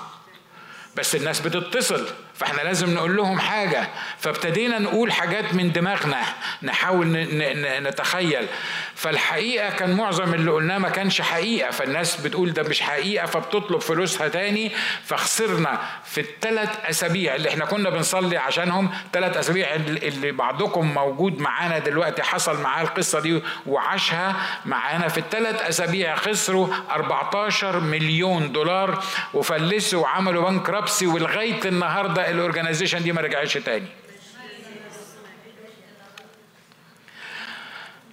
[0.96, 2.06] بس الناس بتتصل.
[2.40, 3.88] فاحنا لازم نقول لهم حاجة.
[4.18, 6.22] فابتدينا نقول حاجات من دماغنا.
[6.62, 7.06] نحاول
[7.82, 8.46] نتخيل.
[8.94, 11.70] فالحقيقة كان معظم اللي قلناه ما كانش حقيقة.
[11.70, 14.72] فالناس بتقول ده مش حقيقة فبتطلب فلوسها تاني.
[15.04, 18.90] فخسرنا في الثلاث أسابيع اللي إحنا كنا بنصلي عشانهم.
[19.12, 25.08] ثلاث أسابيع اللي بعضكم موجود معانا دلوقتي حصل معاه القصة دي وعاشها معانا.
[25.08, 33.12] في الثلاث أسابيع خسروا 14 مليون دولار وفلسوا وعملوا بنك رابسي ولغاية النهاردة الاورجنايزيشن دي
[33.12, 33.86] ما رجعتش تاني.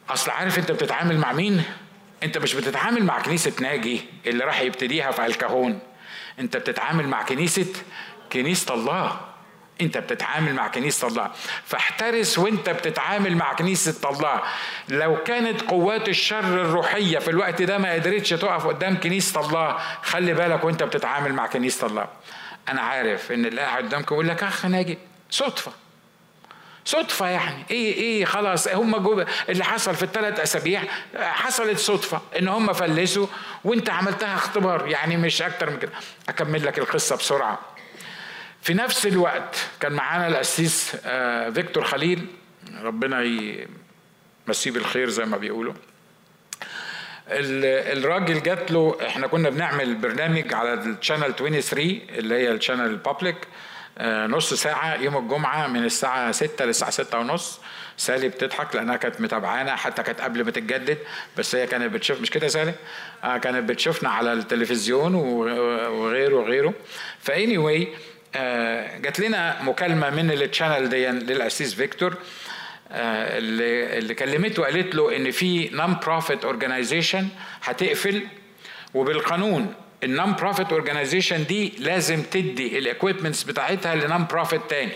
[0.09, 1.63] أصل عارف أنت بتتعامل مع مين؟
[2.23, 5.79] أنت مش بتتعامل مع كنيسة ناجي اللي راح يبتديها في ألكهون.
[6.39, 7.73] أنت بتتعامل مع كنيسة
[8.33, 9.19] كنيسة الله.
[9.81, 11.31] أنت بتتعامل مع كنيسة الله.
[11.65, 14.41] فاحترس وأنت بتتعامل مع كنيسة الله.
[14.89, 20.33] لو كانت قوات الشر الروحية في الوقت ده ما قدرتش تقف قدام كنيسة الله خلي
[20.33, 22.07] بالك وأنت بتتعامل مع كنيسة الله.
[22.69, 24.97] أنا عارف إن اللي قاعد قدامك يقول لك أخ ناجي
[25.29, 25.71] صدفة.
[26.85, 27.63] صدفة يعني.
[27.71, 30.83] إيه إيه خلاص هم جو اللي حصل في الثلاث أسابيع
[31.15, 33.27] حصلت صدفة إن هم فلسوا
[33.63, 34.87] وأنت عملتها اختبار.
[34.87, 35.91] يعني مش أكتر من كده.
[36.29, 37.59] أكمل لك القصة بسرعة.
[38.61, 42.25] في نفس الوقت كان معانا القسيس آه، فيكتور خليل.
[42.81, 43.23] ربنا
[44.47, 45.73] يمسيه بالخير زي ما بيقولوا.
[47.29, 52.85] الراجل جات له إحنا كنا بنعمل برنامج على ال channel 23 اللي هي ال channel
[52.85, 53.35] ال public
[53.99, 57.59] آه، نص ساعة يوم الجمعة من الساعة 6 للساعة 6 ونص.
[57.97, 60.97] سالي بتضحك لأنها كانت متابعانا حتى كانت قبل ما تتجدد
[61.37, 62.73] بس هي كانت بتشوف مش كده سالي؟
[63.23, 66.73] آه كانت بتشوفنا على التلفزيون وغيره وغيره.
[67.19, 67.87] ف anyway
[68.35, 72.13] آه جات لنا مكالمة من ال channel دي للأسيس فيكتور.
[72.91, 77.27] اللي اللي كلمته وقالت له إن في non profit organization
[77.63, 78.21] هتقفل
[78.93, 84.91] وبالقانون ال non profit organization دي لازم تدي ال equipments بتاعتها ل non profit تاني.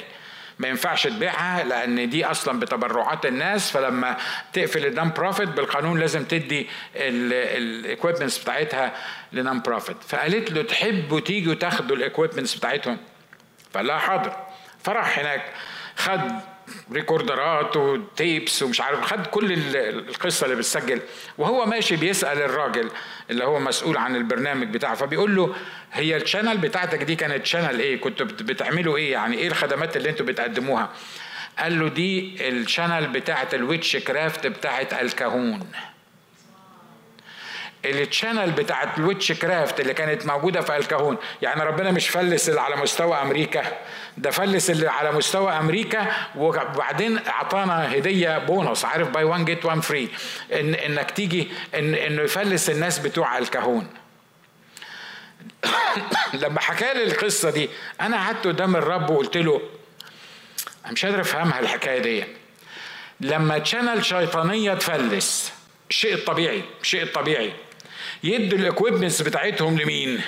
[0.60, 4.18] ما ينفعش تبيعها لأن دي أصلا بتبرعات الناس فلما
[4.54, 8.94] تقفل ال non profit بالقانون لازم تدي ال equipments بتاعتها
[9.34, 12.98] ل non profit فقالت له تحبوا تيجوا تاخدوا ال equipments بتاعتهم.
[13.74, 14.36] فقال لها حاضر.
[14.84, 15.42] فراح هناك
[15.96, 16.32] خد
[16.94, 21.02] recorder ات و tapes ومش عارف خد كل القصة اللي بتسجل.
[21.38, 22.90] وهو ماشي بيسأل الراجل
[23.30, 25.56] اللي هو مسؤول عن البرنامج بتاعه فبيقول له
[25.94, 30.10] هي ال channel بتاعتك دي كانت channel إيه؟ كنتوا بتعملوا إيه؟ يعني إيه الخدمات اللي
[30.10, 30.90] أنتوا بتقدموها؟
[31.60, 35.68] قال له دي ال channel بتاعت ال witchcraft بتاعت الكهون.
[37.86, 41.18] ال channel بتاعت ال witchcraft اللي كانت موجودة في الكهون.
[41.42, 43.64] يعني ربنا مش فلس اللي على مستوى أمريكا.
[44.18, 48.86] ده فلس اللي على مستوى أمريكا وبعدين أعطانا هدية بونص.
[48.86, 50.10] عارف buy one get one free
[50.54, 53.88] ان إنك تيجي ان إنه يفلس الناس بتوع الكهون.
[56.34, 57.70] لما حكى لي القصة دي
[58.02, 59.62] أنا قعدت قدام الرب وقلت له
[60.86, 62.24] أنا مش قادر أفهمها الحكاية دي.
[63.22, 65.54] لما channel شيطانية تفلس
[65.90, 67.54] الشيء الطبيعي الشيء الطبيعي
[68.24, 70.22] يدوا ال equipments بتاعتهم لمين؟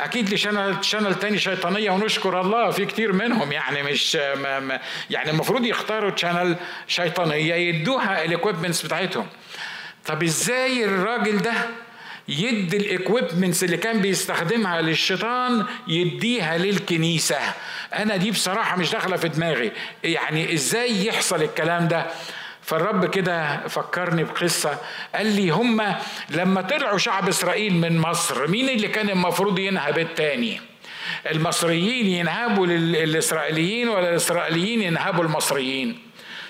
[0.00, 4.80] أكيد ل channel channel تاني شيطانية ونشكر الله في كتير منهم يعني مش ما ما
[5.10, 6.56] يعني المفروض يختاروا channel
[6.88, 9.26] شيطانية يدوها ال equipments بتاعتهم.
[10.06, 11.52] طب إزاي الراجل ده
[12.28, 17.38] يدي ال equipments اللي كان بيستخدمها للشيطان يديها للكنيسة؟
[17.94, 19.72] أنا دي بصراحة مش داخلة في دماغي.
[20.04, 22.06] يعني إزاي يحصل الكلام ده؟
[22.64, 24.78] فالرب كده فكرني بقصة.
[25.14, 25.94] قال لي هم
[26.30, 30.60] لما طلعوا شعب إسرائيل من مصر مين اللي كان المفروض ينهب التاني؟
[31.30, 35.98] المصريين ينهبوا للإسرائيليين ولا الإسرائيليين ينهبوا المصريين؟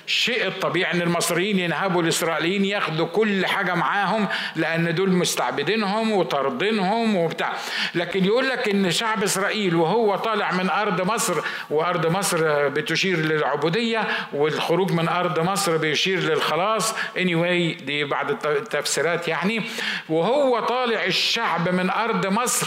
[0.07, 7.53] الشيء الطبيعي إن المصريين ينهبوا الإسرائيليين ياخدوا كل حاجة معاهم لأن دول مستعبدينهم وطاردينهم وبتاع.
[7.95, 11.35] لكن يقول لك إن شعب إسرائيل وهو طالع من أرض مصر
[11.71, 16.93] وأرض مصر بتشير للعبودية والخروج من أرض مصر بيشير للخلاص.
[16.93, 19.63] Anyway دي بعض التفسيرات يعني.
[20.09, 22.67] وهو طالع الشعب من أرض مصر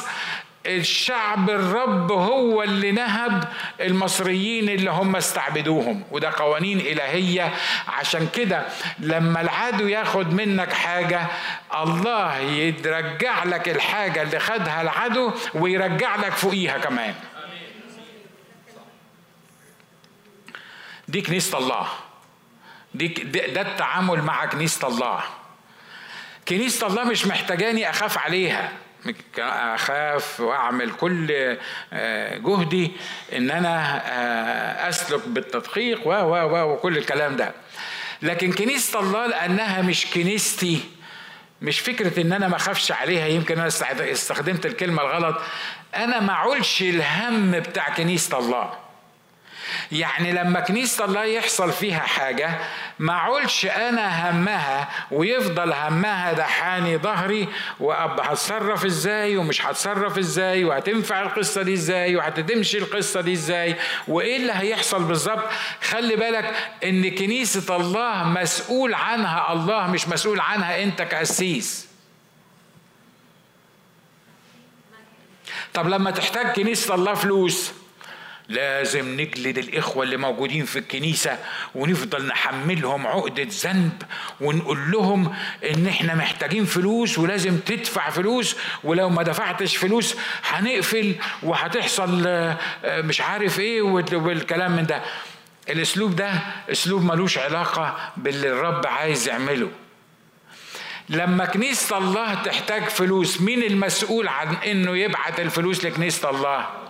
[0.68, 7.54] الشعب الرب هو اللي نهب المصريين اللي هم استعبدوهم وده قوانين إلهية.
[7.88, 8.66] عشان كده
[9.00, 11.28] لما العدو ياخد منك حاجة
[11.82, 17.16] الله يرجع لك الحاجة اللي خدها العدو ويرجع لك فوقيها كمان.
[21.08, 21.88] دي كنيسة الله.
[22.94, 23.08] دي
[23.54, 25.24] ده التعامل مع كنيسة الله.
[26.48, 28.72] كنيسة الله مش محتاجاني أخاف عليها.
[29.40, 31.58] أخاف وأعمل كل
[31.94, 32.92] آه، جهدي
[33.36, 37.52] إن أنا آه، أسلك بالتدقيق و و وكل الكلام ده.
[38.22, 40.80] لكن كنيسة الله لأنها مش كنيستي
[41.62, 43.68] مش فكرة إن أنا ما أخافش عليها يمكن أنا
[44.12, 45.42] استخدمت الكلمة الغلط.
[45.96, 48.87] أنا ما أعولش الهم بتاع كنيسة الله.
[49.92, 52.60] يعني لما كنيسة الله يحصل فيها حاجة
[53.00, 57.48] ما أقولش أنا همها ويفضل همها دحاني ظهري
[57.80, 63.76] وابقى هتصرف إزاي ومش هتصرف إزاي وهتنفع القصة دي إزاي وهتتمشي القصة دي إزاي
[64.08, 65.44] وإيه اللي هيحصل بالظبط.
[65.82, 66.54] خلي بالك
[66.84, 71.88] إن كنيسة الله مسؤول عنها الله مش مسؤول عنها أنت كأسيس.
[75.74, 77.72] طب لما تحتاج كنيسة الله فلوس
[78.50, 81.38] لازم نجلد الإخوة اللي موجودين في الكنيسة
[81.76, 84.04] ونفضل نحملهم عقدة ذنب
[84.42, 85.34] ونقول لهم
[85.72, 93.22] إن إحنا محتاجين فلوس ولازم تدفع فلوس ولو ما دفعتش فلوس هنقفل وهتحصل آه، مش
[93.22, 95.02] عارف إيه والكلام من ده.
[95.70, 96.32] الأسلوب ده
[96.72, 99.70] أسلوب ملوش علاقة باللي الرب عايز يعمله.
[101.10, 106.87] لما كنيسة الله تحتاج فلوس مين المسؤول عن إنه يبعت الفلوس لكنيسة الله؟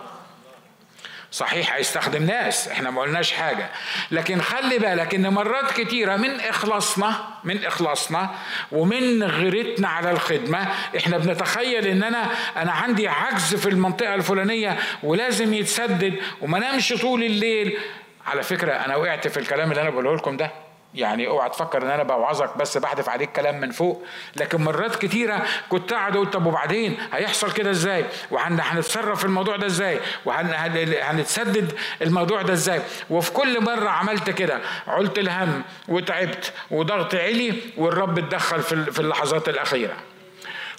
[1.32, 3.70] صحيح هيستخدم ناس إحنا ما قلناش حاجة.
[4.10, 8.30] لكن خلي بالك إن مرات كتيرة من إخلاصنا من إخلاصنا
[8.72, 12.26] ومن غيرتنا على الخدمة إحنا بنتخيل إن أنا
[12.56, 17.78] أنا عندي عجز في المنطقة الفلانية ولازم يتسدد وما نامش طول الليل.
[18.26, 20.50] على فكرة أنا وقعت في الكلام اللي أنا بقوله لكم ده.
[20.94, 24.04] يعني اوعى تفكر ان أنا بوعظك بس بحذف عليك كلام من فوق
[24.36, 29.66] لكن مرات كتيرة كنت قاعد أقول طب وبعدين؟ هيحصل كده إزاي؟ وهنتصرف في الموضوع ده
[29.66, 31.72] إزاي؟ وهنتسدد
[32.02, 32.80] الموضوع ده إزاي؟
[33.10, 39.96] وفي كل مرة عملت كده علت الهم وتعبت وضغط علي والرب اتدخل في اللحظات الأخيرة.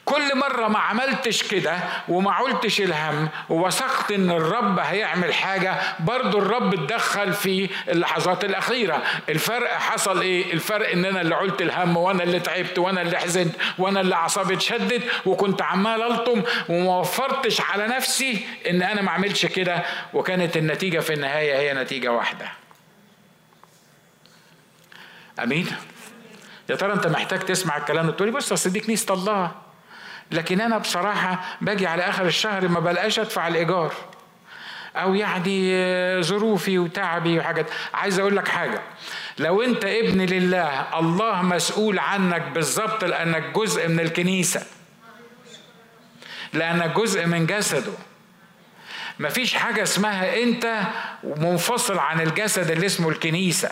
[0.09, 6.73] كل مرة ما عملتش كده وما عولتش الهم ووثقت إن الرب هيعمل حاجة برضو الرب
[6.73, 9.03] اتدخل في اللحظات الأخيرة.
[9.29, 13.55] الفرق حصل إيه؟ الفرق إن أنا اللي عولت الهم وأنا اللي تعبت وأنا اللي حزنت
[13.77, 19.45] وأنا اللي أعصابي اتشدت وكنت عمال ألطم وما وفرتش على نفسي إن أنا ما اعملش
[19.45, 19.83] كده.
[20.13, 22.51] وكانت النتيجة في النهاية هي نتيجة واحدة.
[25.43, 25.67] أمين؟
[26.69, 29.68] يا ترى أنت محتاج تسمع الكلام ده؟ تقول لي بص اصل دي كنيسه الله.
[30.31, 33.93] لكن أنا بصراحة باجي على آخر الشهر ما بلقاش أدفع الإيجار.
[34.95, 37.65] أو يعني ظروفي وتعبي وحاجات.
[37.93, 38.81] عايز أقول لك حاجة.
[39.39, 44.65] لو أنت ابن لله الله مسؤول عنك بالظبط لأنك جزء من الكنيسة.
[46.53, 47.91] لأنك جزء من جسده.
[49.19, 50.81] مفيش حاجة اسمها أنت
[51.23, 53.71] منفصل عن الجسد اللي اسمه الكنيسة.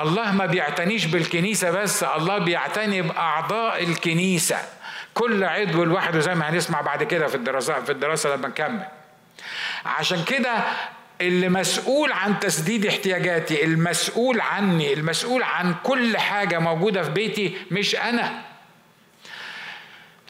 [0.00, 4.58] الله ما بيعتنيش بالكنيسة بس الله بيعتني بأعضاء الكنيسة.
[5.18, 8.84] كل عضو لوحده زي ما هنسمع بعد كده في الدراسة في الدراسة لما نكمل.
[9.86, 10.54] عشان كده
[11.20, 17.96] اللي مسؤول عن تسديد احتياجاتي المسؤول عني المسؤول عن كل حاجة موجودة في بيتي مش
[17.96, 18.42] أنا.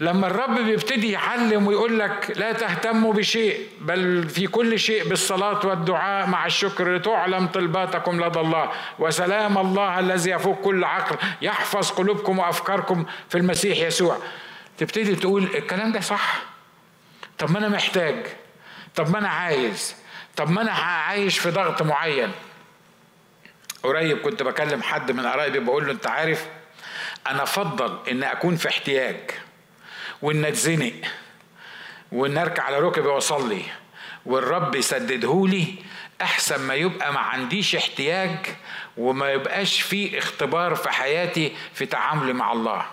[0.01, 6.27] لما الرب بيبتدي يعلم ويقول لك لا تهتموا بشيء بل في كل شيء بالصلاة والدعاء
[6.27, 8.71] مع الشكر لتعلم طلباتكم لدى الله.
[8.99, 14.19] وسلام الله الذي يفوق كل عقل يحفظ قلوبكم وأفكاركم في المسيح يسوع.
[14.79, 16.43] تبتدي تقول الكلام ده صح.
[17.39, 18.27] طب ما أنا محتاج.
[18.97, 19.97] طب ما أنا عايز.
[20.37, 22.33] طب ما أنا عايش في ضغط معين.
[23.83, 26.47] قريب كنت بكلم حد من قرايبي بقول له أنت عارف
[27.27, 29.31] أنا أفضل ان أكون في احتياج
[30.23, 30.93] وإن أتزنق
[32.13, 33.63] وإن أركع على ركبي وأصلي
[34.27, 35.75] والرب يسددهولي
[36.23, 38.47] أحسن ما يبقى ما عنديش احتياج
[38.97, 42.87] وما يبقاش في اختبار في حياتي في تعاملي مع الله.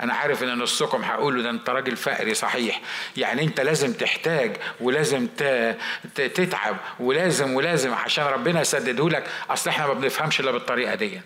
[0.00, 2.80] أنا عارف إن نصكم هقوله ده أنت راجل فقري صحيح.
[3.16, 5.26] يعني أنت لازم تحتاج ولازم
[6.14, 9.24] تتعب ولازم ولازم عشان ربنا يسدده لك.
[9.50, 11.20] أصل إحنا ما بنفهمش إلا بالطريقة دي.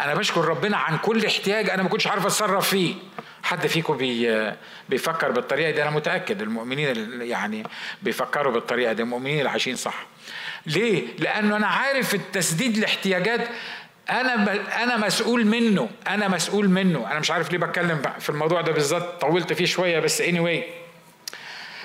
[0.00, 2.94] أنا بشكر ربنا عن كل احتياج أنا ما كنتش عارف أتصرف فيه.
[3.42, 4.52] حد فيكم بي
[4.88, 7.66] بيفكر بالطريقة دي؟ أنا متأكد المؤمنين يعني
[8.02, 9.02] بيفكروا بالطريقة دي.
[9.02, 10.06] المؤمنين اللي عايشين صح.
[10.66, 13.48] ليه؟ لأنه أنا عارف التسديد الاحتياجات
[14.10, 17.10] أنا أنا مسؤول منه أنا مسؤول منه.
[17.10, 20.64] أنا مش عارف ليه بتكلم في الموضوع ده بالذات طولت فيه شوية بس اني anyway.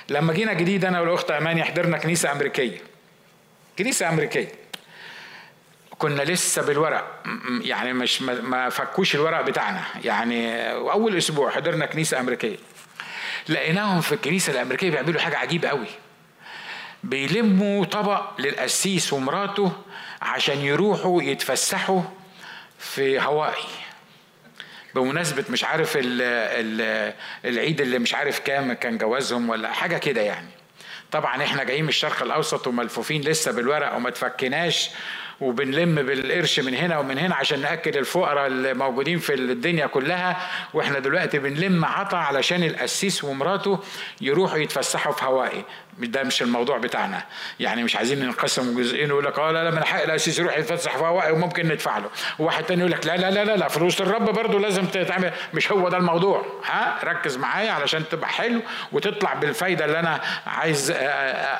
[0.10, 2.78] لما جينا جديد أنا والأخت اماني حضرنا كنيسة أمريكية.
[3.80, 4.48] كنيسة أمريكية.
[5.98, 7.24] كنا لسه بالورق
[7.62, 9.82] يعني مش ما فكوش الورق بتاعنا.
[10.04, 12.58] يعني أول أسبوع حضرنا كنيسة أمريكية.
[13.50, 15.88] لقيناهم في الكنيسة الأمريكية بيعملوا حاجة عجيبة قوي
[17.04, 19.72] بيلموا طبق للقسيس ومراته
[20.22, 22.02] عشان يروحوا يتفسحوا
[22.80, 23.64] في هوائي
[24.96, 27.14] بمناسبة مش عارف ال ال
[27.46, 30.50] العيد اللي مش عارف كام كان جوازهم ولا حاجة كده يعني.
[31.12, 34.90] طبعا إحنا جايين من الشرق الأوسط وملفوفين لسه بالورق وما تفكناش
[35.42, 40.50] وبنلم بالقرش من هنا ومن هنا عشان ناكل الفقراء اللي موجودين في الدنيا كلها.
[40.74, 43.80] وإحنا دلوقتي بنلم عطا علشان القسيس ومراته
[44.22, 45.64] يروحوا يتفسحوا في هوائي.
[46.00, 47.24] ده مش الموضوع بتاعنا.
[47.60, 50.98] يعني مش عايزين ننقسم جزئين ويقول لك آه لا لا من حق القسيس يروح يتفسح
[50.98, 52.10] في وممكن ندفع له.
[52.40, 55.32] وواحد تاني يقول لك لا لا لا لا, لا فلوس الرب برضه لازم تتعمل.
[55.54, 56.46] مش هو ده الموضوع.
[56.66, 60.94] ها ركز معايا علشان تبقى حلو وتطلع بالفايدة اللي أنا عايز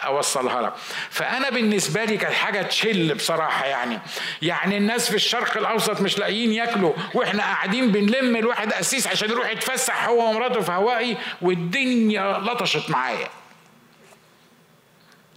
[0.06, 0.74] أوصلها لك.
[1.10, 4.00] فأنا بالنسبة لي كانت حاجة تشل بصراحة يعني.
[4.42, 9.50] يعني الناس في الشرق الأوسط مش لاقيين ياكلوا وإحنا قاعدين بنلم الواحد قسيس عشان يروح
[9.52, 13.28] يتفسح هو ومراته في هوائي والدنيا لطشت معايا.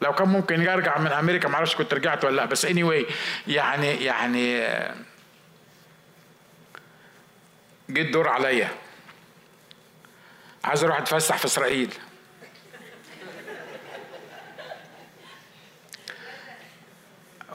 [0.02, 2.44] لو كان ممكن ارجع من أمريكا ما أعرفش كنت رجعت ولا لا.
[2.44, 3.12] بس اني anyway
[3.46, 4.58] يعني يعني
[7.90, 8.68] جه الدور عليا.
[10.64, 11.94] عايز أروح أتفسح في إسرائيل.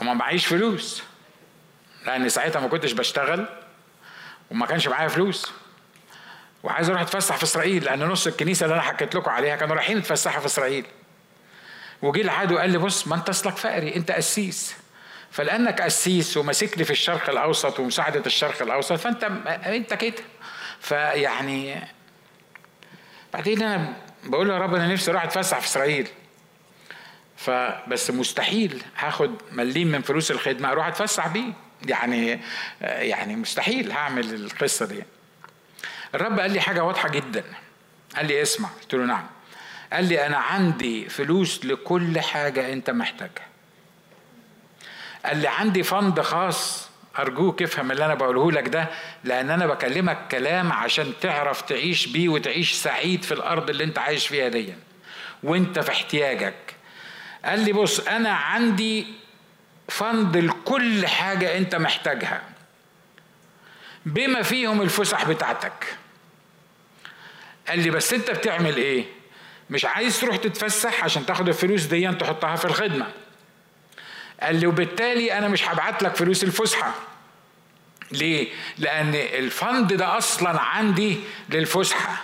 [0.02, 1.04] وما معيش فلوس.
[2.06, 3.45] لأن ساعتها ما كنتش بشتغل
[4.52, 5.52] وما كانش معايا فلوس.
[6.64, 9.98] وعايز أروح أتفسح في إسرائيل لأن نص الكنيسة اللي أنا حكيت لكم عليها كانوا رايحين
[9.98, 10.86] يتفسحوا في إسرائيل.
[12.02, 14.76] وجي العدو قال لي بص ما انت اصلك فقري انت قسيس.
[15.32, 19.24] فلأنك قسيس وماسك لي في الشرق الأوسط ومساعدة الشرق الأوسط فأنت
[19.66, 20.24] أنت كده.
[20.80, 21.82] فيعني
[23.34, 23.93] بعدين أنا
[24.24, 26.08] بقول يا رب أنا نفسي أروح أتفسح في إسرائيل.
[27.38, 31.54] فبس مستحيل هاخد مليم من فلوس الخدمة أروح أتفسح بيه.
[31.86, 32.39] يعني
[32.82, 35.04] يعني مستحيل هعمل القصة دي.
[36.16, 37.43] الرب قال لي حاجة واضحة جدا.
[38.16, 38.70] قال لي اسمع.
[38.70, 39.28] قلت له نعم.
[39.93, 43.47] قال لي أنا عندي فلوس لكل حاجة أنت محتاجها.
[45.25, 48.88] قال لي عندي فند خاص أرجوك افهم اللي أنا بقوله لك ده
[49.23, 54.27] لأن أنا بكلمك كلام عشان تعرف تعيش بيه وتعيش سعيد في الأرض اللي أنت عايش
[54.27, 54.73] فيها دي
[55.43, 56.75] وأنت في احتياجك.
[57.45, 59.07] قال لي بص أنا عندي
[59.89, 62.41] فند لكل حاجة أنت محتاجها.
[64.05, 65.97] بما فيهم الفسح بتاعتك.
[67.67, 69.16] قال لي بس أنت بتعمل إيه؟
[69.70, 73.05] مش عايز تروح تتفسح عشان تاخد الفلوس دي تحطها في الخدمة.
[74.41, 76.93] قال لي وبالتالي أنا مش هبعت لك فلوس الفسحة.
[78.11, 78.47] ليه؟
[78.78, 81.18] لأن الفند ده أصلا عندي
[81.49, 82.24] للفسحة.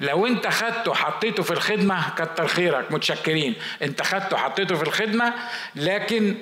[0.00, 3.54] لو أنت خدته حطيته في الخدمة كتر خيرك متشكرين.
[3.82, 5.34] أنت خدته حطيته في الخدمة
[5.74, 6.36] لكن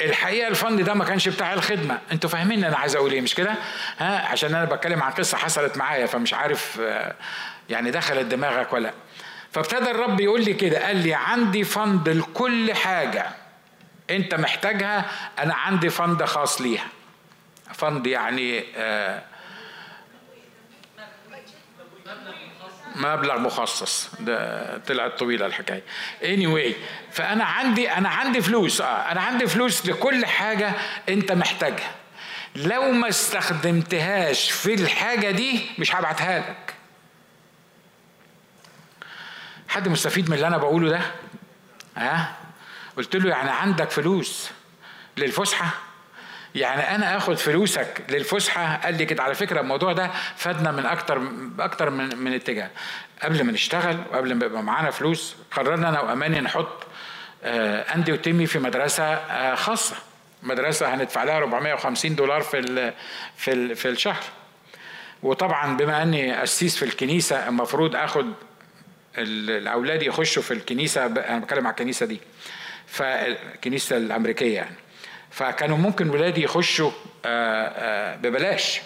[0.00, 1.98] الحقيقة الفند ده ما كانش بتاع الخدمة.
[2.12, 3.54] أنتوا فاهمين أنا عايز أقول إيه مش كده؟
[3.98, 7.14] ها؟ عشان أنا بتكلم عن قصة حصلت معايا فمش عارف آه،
[7.68, 8.92] يعني دخلت دماغك ولا
[9.52, 13.26] فابتدى الرب يقول لي كده قال لي عندي فند لكل حاجة
[14.10, 15.04] انت محتاجها
[15.38, 16.86] أنا عندي فند خاص ليها.
[17.74, 19.22] فند يعني آه
[22.96, 24.10] مبلغ مخصص.
[24.20, 25.82] ده طلعت طويلة الحكاية.
[26.22, 26.72] anyway
[27.12, 30.72] فأنا عندي أنا عندي فلوس آه أنا عندي فلوس لكل حاجة
[31.08, 31.90] انت محتاجها.
[32.56, 36.74] لو ما استخدمتهاش في الحاجة دي مش هبعتها لك.
[39.78, 41.00] حد مستفيد من اللي أنا بقوله ده؟
[41.96, 42.32] ها؟
[42.96, 44.50] قلت له يعني عندك فلوس
[45.16, 45.68] للفسحة؟
[46.54, 49.22] يعني أنا آخد فلوسك للفسحة؟ قال لي كده.
[49.22, 51.22] على فكرة الموضوع ده فادنا من أكتر
[51.58, 52.70] أكتر من من اتجاه.
[53.22, 56.86] قبل ما نشتغل وقبل ما يبقى معانا فلوس قررنا أنا وأماني نحط
[57.44, 59.96] آه، أندي وتيمي في مدرسة آه، خاصة.
[60.42, 62.94] مدرسة هندفع لها 450 دولار في ال
[63.36, 64.22] في ال في الشهر.
[65.22, 68.32] وطبعا بما أني قسيس في الكنيسة المفروض آخد
[69.18, 72.20] الأولاد يخشوا في الكنيسة أنا بتكلم على الكنيسة دي.
[72.86, 74.76] فالكنيسه الأمريكية يعني.
[75.30, 76.90] فكانوا ممكن ولادي يخشوا
[77.24, 78.80] آه، آه، ببلاش.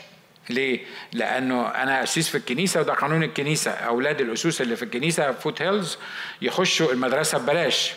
[0.50, 0.80] ليه؟
[1.12, 3.70] لأنه أنا أسيس في الكنيسة وده قانون الكنيسة.
[3.70, 5.98] أولاد الأسوس اللي في الكنيسة Foothills
[6.42, 7.92] يخشوا المدرسة ببلاش.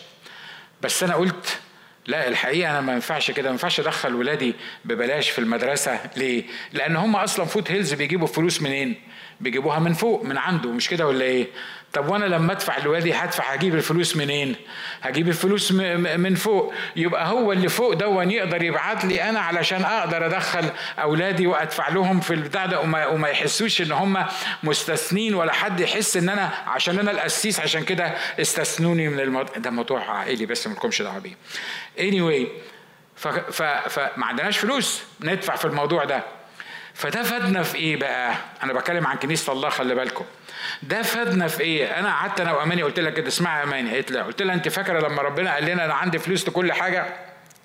[0.81, 1.59] بس أنا قلت
[2.07, 3.43] لا الحقيقة أنا ما ينفعش كده.
[3.43, 4.55] ما ينفعش أدخل ولادي
[4.85, 5.99] ببلاش في المدرسة.
[6.17, 8.95] ليه؟ لأن هم أصلا Foothills بيجيبوا فلوس منين؟
[9.41, 10.71] بيجيبوها من فوق من عنده.
[10.71, 11.47] مش كده ولا إيه؟
[11.95, 14.55] طب وأنا لما أدفع لولادي هدفع هجيب الفلوس منين؟
[15.01, 16.73] هجيب الفلوس من فوق.
[16.95, 20.69] يبقى هو اللي فوق ده يقدر يبعت لي أنا علشان أقدر أدخل
[20.99, 22.79] أولادي وأدفع لهم في البتاع ده.
[22.79, 24.25] وما, وما يحسوش إن هم
[24.63, 29.57] مستثنين ولا حد يحس إن أنا عشان أنا القسيس عشان كده استثنوني من الموضوع.
[29.57, 31.35] ده موضوع عائلي بس ما لكمش دعوه بيه
[31.97, 32.47] anyway
[33.51, 36.23] فما عندناش فلوس ندفع في الموضوع ده.
[36.93, 40.25] فده فادنا في إيه بقى؟ أنا بتكلم عن كنيسة الله خلي بالكم.
[40.83, 43.91] ده فادنا في إيه؟ أنا قعدت أنا وأماني قلت لها كده اسمعي يا أماني.
[43.95, 47.05] قالت لها قلت لها أنت فاكرة لما ربنا قال لنا أنا عندي فلوس لكل حاجة؟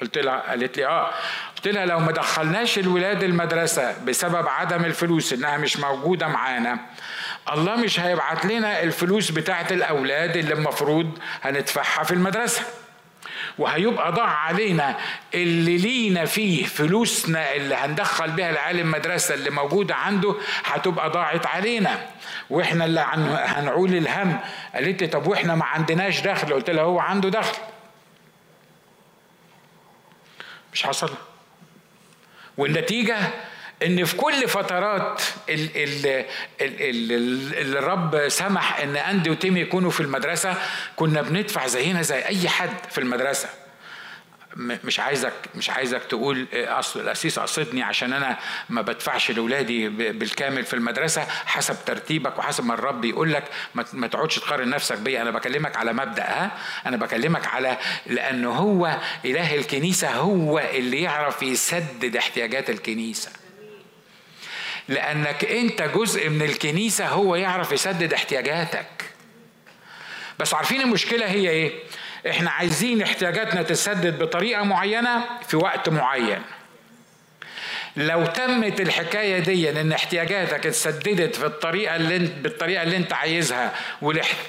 [0.01, 1.11] قلت لها قالت لي آه.
[1.57, 6.79] قلت لها لو ما دخلناش الولاد المدرسة بسبب عدم الفلوس إنها مش موجودة معانا
[7.53, 12.63] الله مش هيبعت لنا الفلوس بتاعت الأولاد اللي المفروض هندفعها في المدرسة.
[13.59, 14.97] وهيبقى ضاع علينا
[15.35, 20.35] اللي لينا فيه فلوسنا اللي هندخل بها العالم المدرسة اللي موجودة عنده
[20.65, 22.07] هتبقى ضاعت علينا.
[22.51, 23.01] وإحنا اللي
[23.47, 24.41] هنعول الهم.
[24.75, 27.59] قالت لي طب وإحنا ما عندناش دخل؟ قلت لها هو عنده دخل.
[30.73, 31.11] مش حصل.
[32.59, 33.17] والنتيجة
[33.83, 36.27] إن في كل فترات اللي
[37.79, 40.55] الرب سمح إن أندي وتيمي يكونوا في المدرسة
[40.97, 43.49] كنا بندفع زينا زي أي حد في المدرسة.
[44.57, 50.75] مش عايزك مش عايزك تقول أصل الاسيس قصدني عشان أنا ما بدفعش لاولادي بالكامل في
[50.75, 53.45] المدرسة حسب ترتيبك وحسب ما الرب يقول لك.
[53.93, 55.23] ما تقعدش تقارن نفسك بيا.
[55.23, 56.51] أنا بكلمك على مبدأ ها؟
[56.87, 57.77] أنا بكلمك على
[58.07, 63.31] لأنه هو إله الكنيسة هو اللي يعرف يسدد احتياجات الكنيسة.
[64.91, 68.87] لأنك أنت جزء من الكنيسة هو يعرف يسدد احتياجاتك.
[70.39, 71.73] بس عارفين المشكلة هي إيه؟
[72.31, 76.43] إحنا عايزين احتياجاتنا تسدد بطريقة معينة في وقت معين.
[77.97, 83.75] لو تمت الحكاية دي إن احتياجاتك اتسددت في الطريقة اللي انت بالطريقة اللي أنت عايزها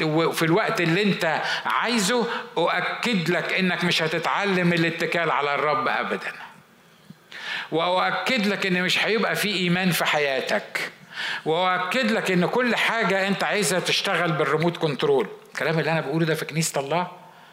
[0.04, 2.28] وفي الوقت اللي أنت عايزه
[2.58, 6.34] أؤكد لك إنك مش هتتعلم الاتكال على الرب ابدا.
[7.72, 10.92] وأؤكد لك إن مش هيبقى في إيمان في حياتك.
[11.46, 16.36] وأؤكد لك إن كل حاجة أنت عايزها تشتغل بالريموت كنترول الكلام اللي أنا بقوله ده
[16.36, 17.08] في كنيسة الله؟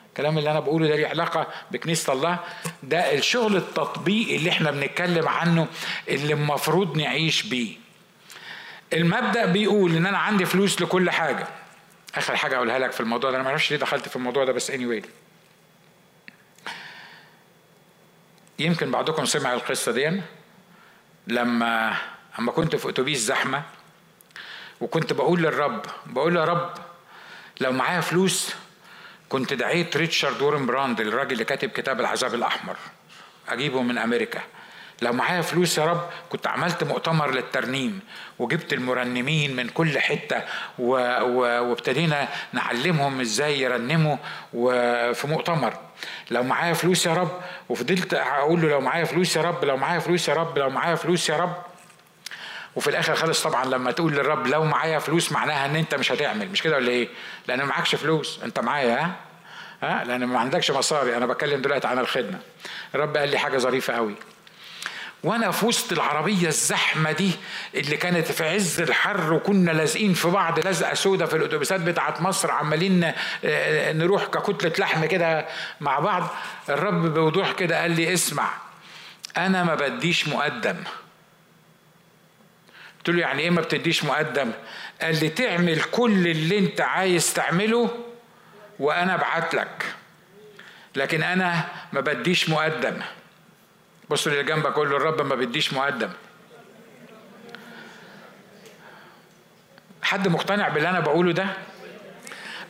[0.08, 2.38] الكلام اللي أنا بقوله ده ليه علاقة بكنيسة الله؟
[2.82, 5.66] ده الشغل التطبيقي اللي إحنا بنتكلم عنه
[6.08, 7.76] اللي المفروض نعيش بيه.
[8.92, 11.46] المبدأ بيقول إن أنا عندي فلوس لكل حاجة.
[12.14, 13.36] آخر حاجة اقولها لك في الموضوع ده.
[13.36, 15.04] أنا ما أعرفش ليه دخلت في الموضوع ده بس any anyway.
[18.58, 20.20] يمكن بعضكم سمع القصة دي.
[21.26, 21.96] لما
[22.38, 23.62] أما كنت في أتوبيس زحمة
[24.80, 26.74] وكنت بقول للرب بقول يا رب
[27.60, 28.54] لو معايا فلوس
[29.28, 32.76] كنت دعيت ريتشارد وورمبراند الراجل اللي كاتب كتاب العذاب الأحمر
[33.48, 34.42] أجيبه من أمريكا.
[35.02, 38.00] لو معايا فلوس يا رب كنت عملت مؤتمر للترنيم
[38.38, 40.42] وجبت المرنمين من كل حتة
[40.78, 44.16] وابتدينا نعلمهم إزاي يرنموا
[45.12, 45.74] في مؤتمر.
[46.30, 49.98] لو معايا فلوس يا رب وفضلت أقول له لو معايا فلوس يا رب لو معايا
[49.98, 51.56] فلوس يا رب لو معايا فلوس يا رب.
[52.76, 56.48] وفي الآخر خالص طبعا لما تقول للرب لو معايا فلوس معناها إن أنت مش هتعمل.
[56.48, 57.08] مش كده ولا إيه؟
[57.48, 58.40] لأن معكش فلوس.
[58.44, 59.12] أنت معايا ها؟
[59.82, 61.16] ها؟ لأن ما عندكش مصاري.
[61.16, 62.38] أنا بتكلم دلوقتي عن الخدمة.
[62.94, 64.14] الرب قال لي حاجة ظريفة قوي.
[65.22, 67.30] وأنا في وسط العربية الزحمة دي
[67.74, 72.50] اللي كانت في عز الحر وكنا لازقين في بعض لزقة سودة في الأتوبيسات بتاعت مصر
[72.50, 73.12] عمالين
[73.44, 75.46] آه، نروح ككتلة لحم كده
[75.80, 76.30] مع بعض
[76.68, 78.50] الرب بوضوح كده قال لي اسمع
[79.36, 80.76] أنا ما بديش مقدم.
[82.98, 84.50] قلت له يعني إيه ما بتديش مقدم؟
[85.02, 87.90] قال لي تعمل كل اللي أنت عايز تعمله
[88.78, 89.94] وأنا أبعت لك
[90.96, 93.00] لكن أنا ما بديش مقدم.
[94.10, 96.10] بص اللي جنبك قول له الرب ما بديش مقدم.
[100.02, 101.46] حد مقتنع باللي أنا بقوله ده؟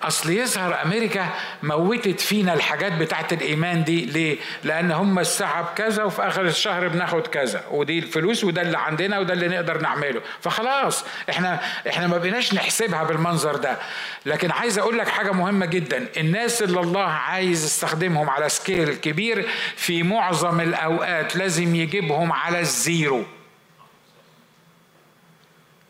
[0.02, 1.26] أصل يظهر أمريكا
[1.62, 7.26] موتت فينا الحاجات بتاعت الإيمان دي ليه؟ لأن هم الساعة بكذا وفي آخر الشهر بناخد
[7.26, 10.20] كذا ودي الفلوس وده اللي عندنا وده اللي نقدر نعمله.
[10.40, 13.78] فخلاص إحنا إحنا ما بقيناش نحسبها بالمنظر ده.
[14.26, 16.06] لكن عايز أقول لك حاجة مهمة جدا.
[16.16, 22.71] الناس اللي الله عايز يستخدمهم على scale كبير في معظم الأوقات لازم يجيبهم على ال
[22.71, 23.24] zero.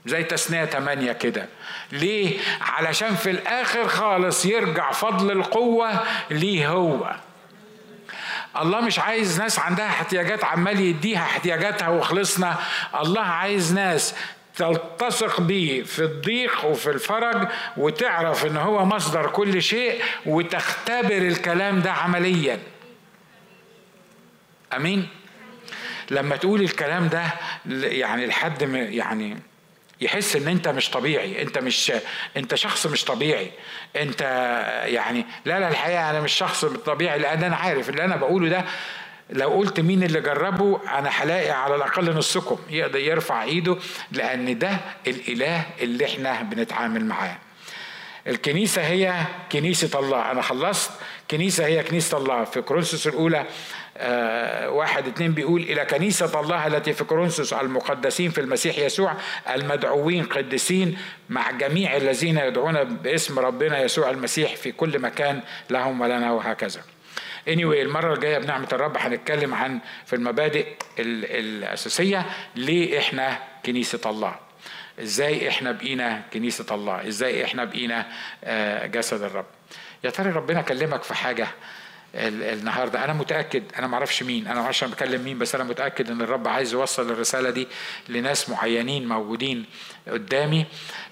[0.08, 1.46] زي تثنية تمانية كده.
[1.92, 5.90] ليه؟ علشان في الآخر خالص يرجع فضل القوة
[6.30, 7.14] ليه هو.
[8.60, 12.56] الله مش عايز ناس عندها احتياجات عمال يديها احتياجاتها وخلصنا.
[13.00, 14.14] الله عايز ناس
[14.56, 21.92] تلتصق بيه في الضيق وفي الفرج وتعرف إن هو مصدر كل شيء وتختبر الكلام ده
[21.92, 22.58] عمليا.
[24.76, 25.08] أمين؟
[26.10, 27.22] لما تقول الكلام ده
[27.66, 29.36] يعني لحد يعني
[30.00, 31.92] يحس إن أنت مش طبيعي أنت مش
[32.36, 33.50] أنت شخص مش طبيعي.
[33.96, 34.20] أنت
[34.84, 38.64] يعني لا لا الحقيقة أنا مش شخص طبيعي لأن أنا عارف اللي أنا بقوله ده
[39.30, 43.76] لو قلت مين اللي جربه أنا هلاقي على الأقل نصكم يقدر يرفع إيده
[44.12, 44.76] لأن ده
[45.06, 47.36] الإله اللي إحنا بنتعامل معاه.
[48.26, 49.14] الكنيسة هي
[49.52, 50.30] كنيسة الله.
[50.30, 50.90] أنا خلصت
[51.30, 52.44] كنيسة هي كنيسة الله.
[52.44, 53.46] في كورنثوس الأولى
[54.68, 59.14] واحد اتنين بيقول إلى كنيسة الله التي في كورنثوس المقدسين في المسيح يسوع
[59.54, 65.40] المدعوين قديسين مع جميع الذين يدعون باسم ربنا يسوع المسيح في كل مكان
[65.70, 66.80] لهم ولنا وهكذا.
[67.46, 70.66] Anyway المرة الجاية بنعمة الرب هنتكلم عن في المبادئ
[70.98, 72.26] الأساسية
[72.56, 74.34] ليه إحنا كنيسة الله؟
[75.02, 78.06] إزاي إحنا بقينا كنيسة الله؟ إزاي إحنا بقينا
[78.44, 79.46] آه، جسد الرب؟
[80.04, 81.46] يا ترى ربنا كلمك في حاجة؟
[82.14, 83.04] النهارده.
[83.04, 86.10] أنا متأكد أنا ما أعرفش مين أنا ما أعرفش أنا بكلم مين بس أنا متأكد
[86.10, 87.68] إن الرب عايز يوصل الرسالة دي
[88.08, 89.64] لناس معينين موجودين
[90.08, 90.66] قدامي.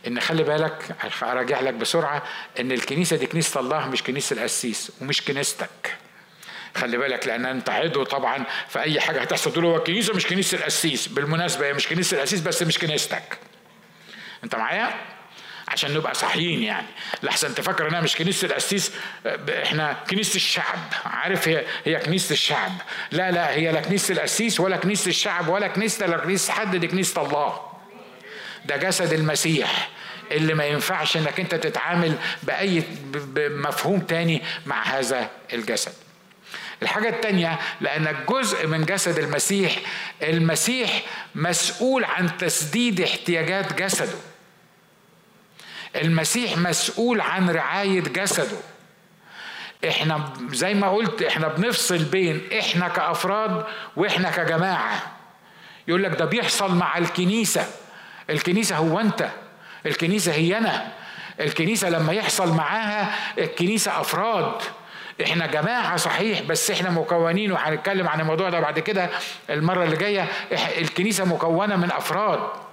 [0.07, 2.23] إن خلي بالك أراجع لك بسرعة
[2.61, 5.97] إن الكنيسة دي كنيسة الله مش كنيسة القسيس ومش كنيستك.
[6.77, 9.53] خلي بالك لأن أنت عضو طبعا في أي حاجة هتحصل.
[9.53, 11.09] تقول هو الكنيسه مش كنيسة القسيس.
[11.09, 13.39] بالمناسبة هي مش كنيسة القسيس بس مش كنيستك.
[14.45, 15.16] أنت معايا؟
[15.69, 16.87] عشان نبقى صحيين يعني.
[17.23, 18.93] لحسن تفكر انها مش كنيسة القسيس؟
[19.63, 20.79] إحنا كنيسة الشعب.
[21.05, 22.73] عارف هي هي كنيسة الشعب.
[23.11, 26.89] لا لا هي لا كنيسة القسيس ولا كنيسة الشعب ولا كنيسة ولا كنيسة حد دي
[26.89, 27.61] كنيسة الله.
[28.65, 29.89] ده جسد المسيح
[30.31, 32.83] اللي ما ينفعش انك انت تتعامل بأي
[33.37, 35.93] مفهوم تاني مع هذا الجسد.
[36.83, 39.77] الحاجة التانية لأنك جزء من جسد المسيح
[40.23, 41.03] المسيح
[41.35, 44.19] مسؤول عن تسديد احتياجات جسده.
[45.97, 48.59] المسيح مسؤول عن رعاية جسده.
[49.89, 53.65] إحنا زي ما قلت إحنا بنفصل بين إحنا كأفراد
[53.97, 55.03] وإحنا كجماعة.
[55.89, 57.67] يقول لك ده بيحصل مع الكنيسة.
[58.31, 59.29] الكنيسة هو أنت
[59.87, 60.93] الكنيسة هي أنا.
[61.41, 64.53] الكنيسة لما يحصل معاها الكنيسة أفراد.
[65.23, 69.11] إحنا جماعة صحيح بس إحنا مكونين وهنتكلم عن الموضوع ده بعد كده
[69.51, 70.29] المرة اللي جاية.
[70.79, 72.66] الكنيسة مكونة من أفراد.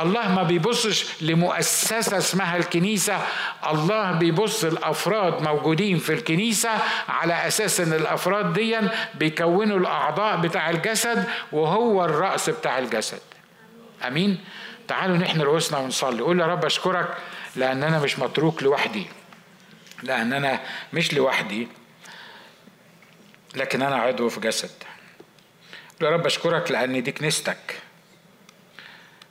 [0.00, 3.26] الله ما بيبصش لمؤسسة اسمها الكنيسة.
[3.70, 6.70] الله بيبص الأفراد موجودين في الكنيسة
[7.08, 8.78] على أساس أن الأفراد دي
[9.14, 13.20] بيكونوا الأعضاء بتاع الجسد وهو الرأس بتاع الجسد.
[14.06, 14.44] أمين؟
[14.88, 16.22] تعالوا نحن رؤوسنا ونصلي.
[16.22, 17.16] قول يا رب أشكرك
[17.56, 19.06] لأن أنا مش متروك لوحدي.
[20.02, 20.60] لأن أنا
[20.92, 21.68] مش لوحدي
[23.56, 24.70] لكن أنا عضو في جسد.
[26.02, 27.80] يا رب أشكرك لأن دي كنيستك.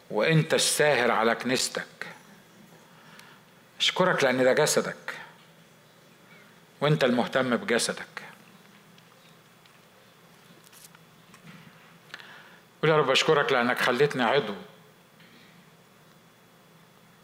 [0.10, 2.08] وأنت الساهر على كنيستك.
[3.80, 5.16] أشكرك لأن ده جسدك.
[6.82, 8.06] وأنت المهتم بجسدك.
[12.82, 14.56] قول يا رب أشكرك لأنك خليتني عضو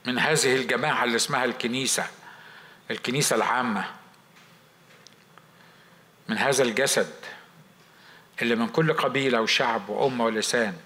[0.06, 2.08] من هذه الجماعة اللي اسمها الكنيسة
[2.92, 3.92] الكنيسة العامة.
[6.30, 7.14] من هذا الجسد
[8.42, 10.78] اللي من كل قبيلة وشعب وأمة ولسان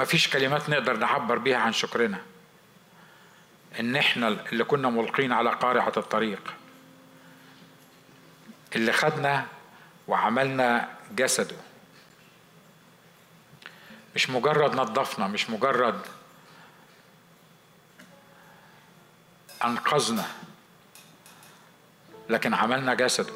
[0.00, 2.20] مفيش كلمات نقدر نعبر بيها عن شكرنا.
[3.80, 6.54] إن إحنا اللي كنا ملقين على قارعة الطريق
[8.76, 9.46] اللي خدنا
[10.08, 11.56] وعملنا جسده.
[14.14, 16.00] مش مجرد نظفنا مش مجرد
[19.64, 20.26] أنقذنا
[22.28, 23.32] لكن عملنا جسده.